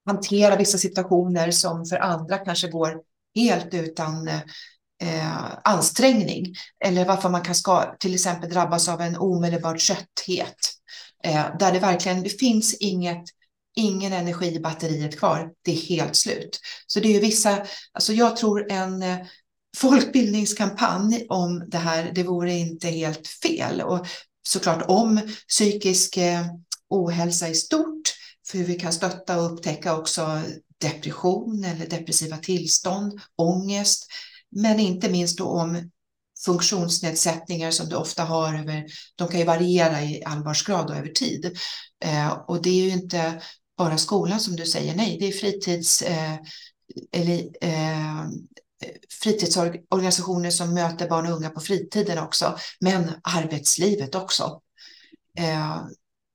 [0.07, 3.01] hantera vissa situationer som för andra kanske går
[3.35, 4.29] helt utan
[5.03, 6.55] eh, ansträngning.
[6.85, 10.57] Eller varför man kan ska, till exempel drabbas av en omedelbar trötthet.
[11.25, 13.25] Eh, där det verkligen det finns inget
[13.77, 15.51] ingen energi i batteriet kvar.
[15.63, 16.61] Det är helt slut.
[16.87, 19.03] Så det är ju vissa, alltså jag tror en
[19.77, 23.81] folkbildningskampanj om det här, det vore inte helt fel.
[23.81, 24.07] Och
[24.49, 26.47] såklart om psykisk eh,
[26.91, 28.15] ohälsa i stort,
[28.49, 30.43] för hur vi kan stötta och upptäcka också
[30.81, 34.07] depression eller depressiva tillstånd, ångest,
[34.51, 35.91] men inte minst då om
[36.45, 38.85] funktionsnedsättningar som du ofta har över,
[39.17, 41.59] de kan ju variera i allvarsgrad och över tid.
[42.05, 43.43] Eh, och det är ju inte
[43.79, 46.37] bara skolan som du säger, nej, det är fritids eh,
[47.13, 48.27] eller, eh,
[49.23, 54.61] fritidsorganisationer som möter barn och unga på fritiden också, men arbetslivet också.
[55.39, 55.83] Eh,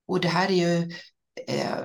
[0.08, 0.92] och det här är ju
[1.46, 1.84] eh,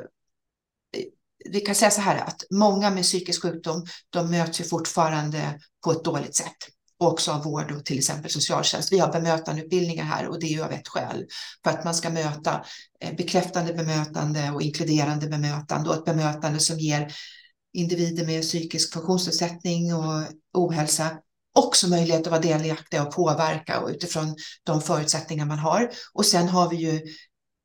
[1.45, 5.91] vi kan säga så här att många med psykisk sjukdom, de möts ju fortfarande på
[5.91, 6.57] ett dåligt sätt.
[7.01, 8.91] också av vård och till exempel socialtjänst.
[8.91, 11.25] Vi har bemötandeutbildningar här och det är ju av ett skäl.
[11.63, 12.65] För att man ska möta
[12.99, 17.13] eh, bekräftande bemötande och inkluderande bemötande och ett bemötande som ger
[17.73, 21.17] individer med psykisk funktionsnedsättning och ohälsa
[21.55, 25.89] också möjlighet att vara delaktiga och påverka och utifrån de förutsättningar man har.
[26.13, 27.01] Och sen har vi ju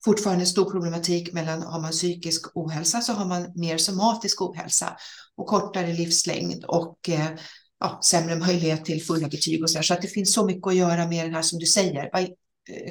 [0.05, 4.97] fortfarande stor problematik mellan har man psykisk ohälsa så har man mer somatisk ohälsa
[5.37, 7.29] och kortare livslängd och eh,
[7.81, 9.79] ja, sämre möjlighet till fulla betyg och så.
[9.79, 9.83] där.
[9.83, 12.11] Så att det finns så mycket att göra med den här som du säger.
[12.13, 12.29] Vad eh,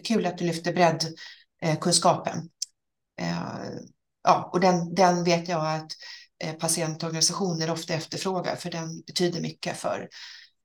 [0.04, 2.50] kul att du lyfter breddkunskapen.
[3.22, 3.70] Eh, eh,
[4.24, 5.92] ja, och den, den vet jag att
[6.52, 10.10] patientorganisationer ofta efterfrågar, för den betyder mycket för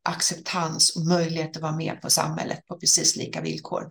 [0.03, 3.91] acceptans och möjlighet att vara med på samhället på precis lika villkor.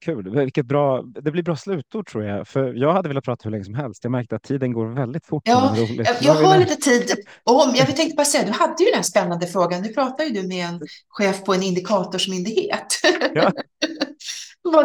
[0.00, 2.48] Kul, vilket bra, det blir bra slutord tror jag.
[2.48, 4.04] För jag hade velat prata hur länge som helst.
[4.04, 5.42] Jag märkte att tiden går väldigt fort.
[5.44, 7.14] Ja, jag, jag har lite tid.
[7.44, 9.82] Om, jag tänkte bara säga, du hade ju den här spännande frågan.
[9.82, 12.86] Nu pratar ju du med en chef på en indikatorsmyndighet.
[13.34, 13.52] Ja.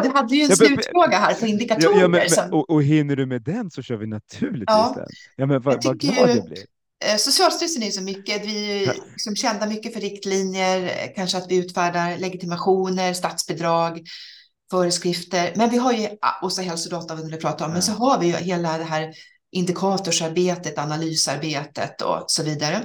[0.03, 2.01] du hade ju en slutfråga här på indikatorer.
[2.01, 4.93] Ja, men, men, och, och hinner du med den så kör vi naturligtvis ja.
[4.95, 5.07] den.
[5.35, 6.57] Ja, men vad, vad glad jag blir.
[7.05, 11.55] Eh, Socialstyrelsen är så mycket, vi är liksom kända mycket för riktlinjer, kanske att vi
[11.55, 14.01] utfärdar legitimationer, statsbidrag,
[14.71, 15.53] föreskrifter.
[15.55, 16.09] Men vi har ju,
[16.41, 19.13] och så hälsodata vi pratar om, men så har vi ju hela det här
[19.51, 22.81] indikatorsarbetet, analysarbetet och så vidare.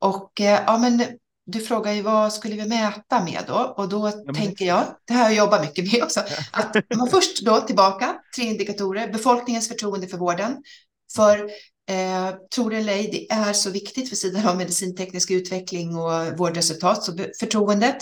[0.00, 1.02] Och eh, ja, men
[1.46, 3.74] du frågar ju vad skulle vi mäta med då?
[3.76, 6.20] Och då ja, tänker jag, det här jag jobbar mycket med också,
[6.50, 10.56] att man först då tillbaka, tre indikatorer, befolkningens förtroende för vården.
[11.16, 11.38] För
[11.90, 16.38] eh, tror det eller ej, det är så viktigt för sidan av medicinteknisk utveckling och
[16.38, 17.96] vårdresultat, så förtroendet.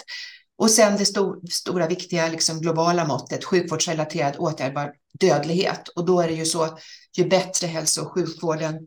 [0.59, 5.89] Och sen det stor, stora viktiga liksom globala måttet, sjukvårdsrelaterad åtgärdbar dödlighet.
[5.89, 6.79] Och då är det ju så,
[7.17, 8.79] ju bättre hälso och sjukvården,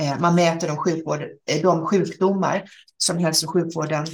[0.00, 2.64] Eh, man mäter de, sjukvård, eh, de sjukdomar
[2.98, 4.06] som hälso och sjukvården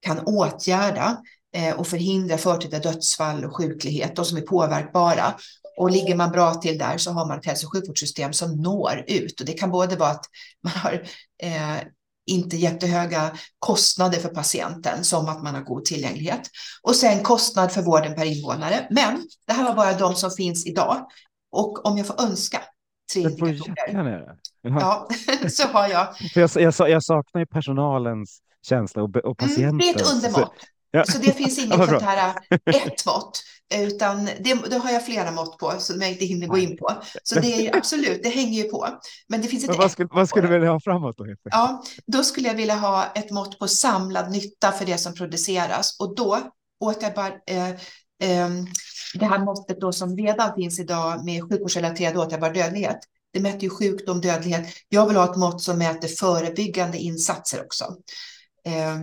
[0.00, 1.18] kan åtgärda
[1.56, 5.34] eh, och förhindra förtida dödsfall och sjuklighet, de som är påverkbara.
[5.76, 9.04] Och ligger man bra till där så har man ett hälso och sjukvårdssystem som når
[9.06, 9.40] ut.
[9.40, 10.24] Och det kan både vara att
[10.62, 10.92] man har
[11.42, 11.82] eh,
[12.26, 16.50] inte jättehöga kostnader för patienten som att man har god tillgänglighet.
[16.82, 18.86] Och sen kostnad för vården per invånare.
[18.90, 21.06] Men det här var bara de som finns idag.
[21.52, 22.62] Och om jag får önska
[23.12, 24.36] tre indikatorer.
[24.62, 25.08] Ja,
[25.48, 26.16] så har jag.
[26.16, 29.58] För jag, jag, jag saknar ju personalens känsla och, och patientens.
[29.68, 30.54] Mm, det är ett undermått.
[30.90, 31.04] Ja.
[31.04, 32.34] Så det finns inget sånt här
[32.66, 33.42] ett mått,
[33.74, 36.90] utan det, det, har jag flera mått på som jag inte hinner gå in på.
[37.22, 38.88] Så det är absolut, det hänger ju på.
[39.28, 41.26] Men det finns ett Men vad, skulle, vad skulle du vilja ha framåt då?
[41.44, 45.96] Ja, då skulle jag vilja ha ett mått på samlad nytta för det som produceras
[46.00, 46.38] och då
[46.80, 47.68] åtgärdbar eh,
[48.22, 48.48] eh,
[49.14, 52.98] det här måttet då som redan finns idag med sjukvårdsrelaterad åtgärdbar dödlighet.
[53.32, 54.66] Det mäter ju sjukdom, dödlighet.
[54.88, 57.96] Jag vill ha ett mått som mäter förebyggande insatser också.
[58.66, 58.98] Eh,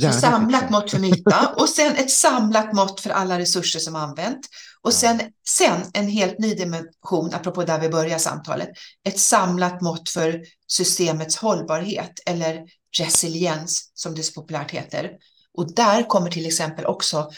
[0.00, 4.46] så samlat mått för nytta och sen ett samlat mått för alla resurser som använt.
[4.82, 8.68] Och sen, sen en helt ny dimension, apropå där vi börjar samtalet,
[9.08, 12.64] ett samlat mått för systemets hållbarhet eller
[12.98, 15.10] resiliens som det så populärt heter.
[15.54, 17.30] Och där kommer till exempel också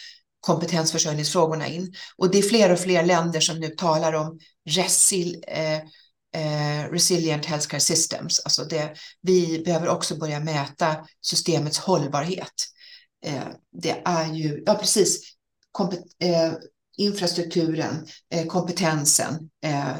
[0.42, 1.94] kompetensförsörjningsfrågorna in.
[2.16, 4.38] Och det är fler och fler länder som nu talar om
[4.70, 5.76] resil, eh,
[6.34, 8.40] eh, resilient healthcare systems.
[8.44, 12.52] Alltså det, vi behöver också börja mäta systemets hållbarhet.
[13.24, 13.48] Eh,
[13.82, 15.34] det är ju, ja precis,
[15.72, 16.52] kompet, eh,
[16.98, 19.34] infrastrukturen, eh, kompetensen,
[19.64, 19.96] eh,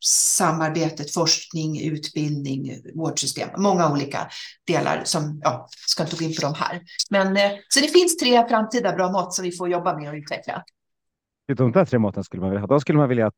[0.00, 4.28] samarbetet, forskning, utbildning, vårdsystem, många olika
[4.66, 6.80] delar som, ja, ska inte gå in på de här.
[7.10, 10.14] Men eh, så det finns tre framtida bra mått som vi får jobba med och
[10.14, 10.62] utveckla.
[11.56, 12.66] De där tre måtten skulle man vilja ha.
[12.66, 13.34] Då skulle man vilja att,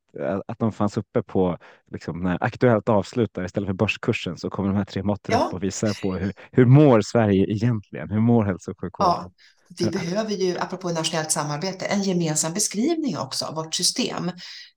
[0.47, 1.57] att de fanns uppe på
[1.91, 5.45] liksom, när Aktuellt avslutar istället för börskursen så kommer de här tre måtten ja.
[5.45, 8.11] upp och visar på hur, hur mår Sverige egentligen?
[8.11, 9.13] Hur mår hälso och sjukvården?
[9.23, 9.31] Ja,
[9.69, 14.31] vi behöver ju, apropå nationellt samarbete, en gemensam beskrivning också av vårt system.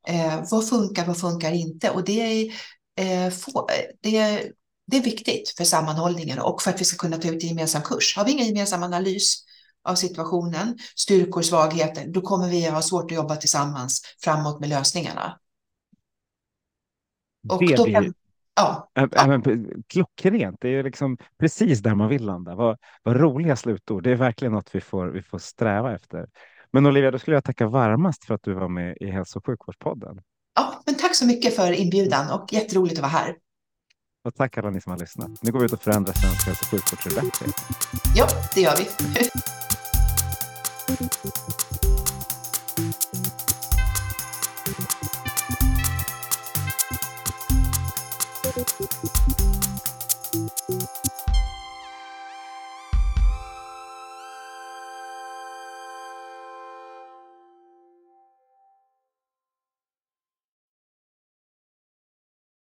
[0.09, 1.91] Eh, vad funkar, vad funkar inte?
[1.91, 2.53] Och det är,
[3.01, 3.69] eh, få,
[4.01, 4.53] det, är,
[4.87, 7.83] det är viktigt för sammanhållningen och för att vi ska kunna ta ut en gemensam
[7.83, 8.17] kurs.
[8.17, 9.45] Har vi ingen gemensam analys
[9.85, 14.69] av situationen, styrkor, svagheter, då kommer vi att ha svårt att jobba tillsammans framåt med
[14.69, 15.39] lösningarna.
[17.49, 18.15] Och det då kan,
[18.59, 19.41] ja, ja.
[19.87, 22.55] klockrent, det är liksom precis där man vill landa.
[22.55, 26.27] Vad, vad roliga slutord, det är verkligen något vi får, vi får sträva efter.
[26.73, 29.47] Men Olivia, då skulle jag tacka varmast för att du var med i Hälso och
[29.47, 30.21] sjukvårdspodden.
[30.55, 33.37] Ja, men tack så mycket för inbjudan och jätteroligt att vara här.
[34.25, 35.43] Och tack alla ni som har lyssnat.
[35.43, 37.47] Nu går vi ut och förändrar svensk hälso och sjukvård till det bättre.
[38.17, 38.87] Ja, det gör vi.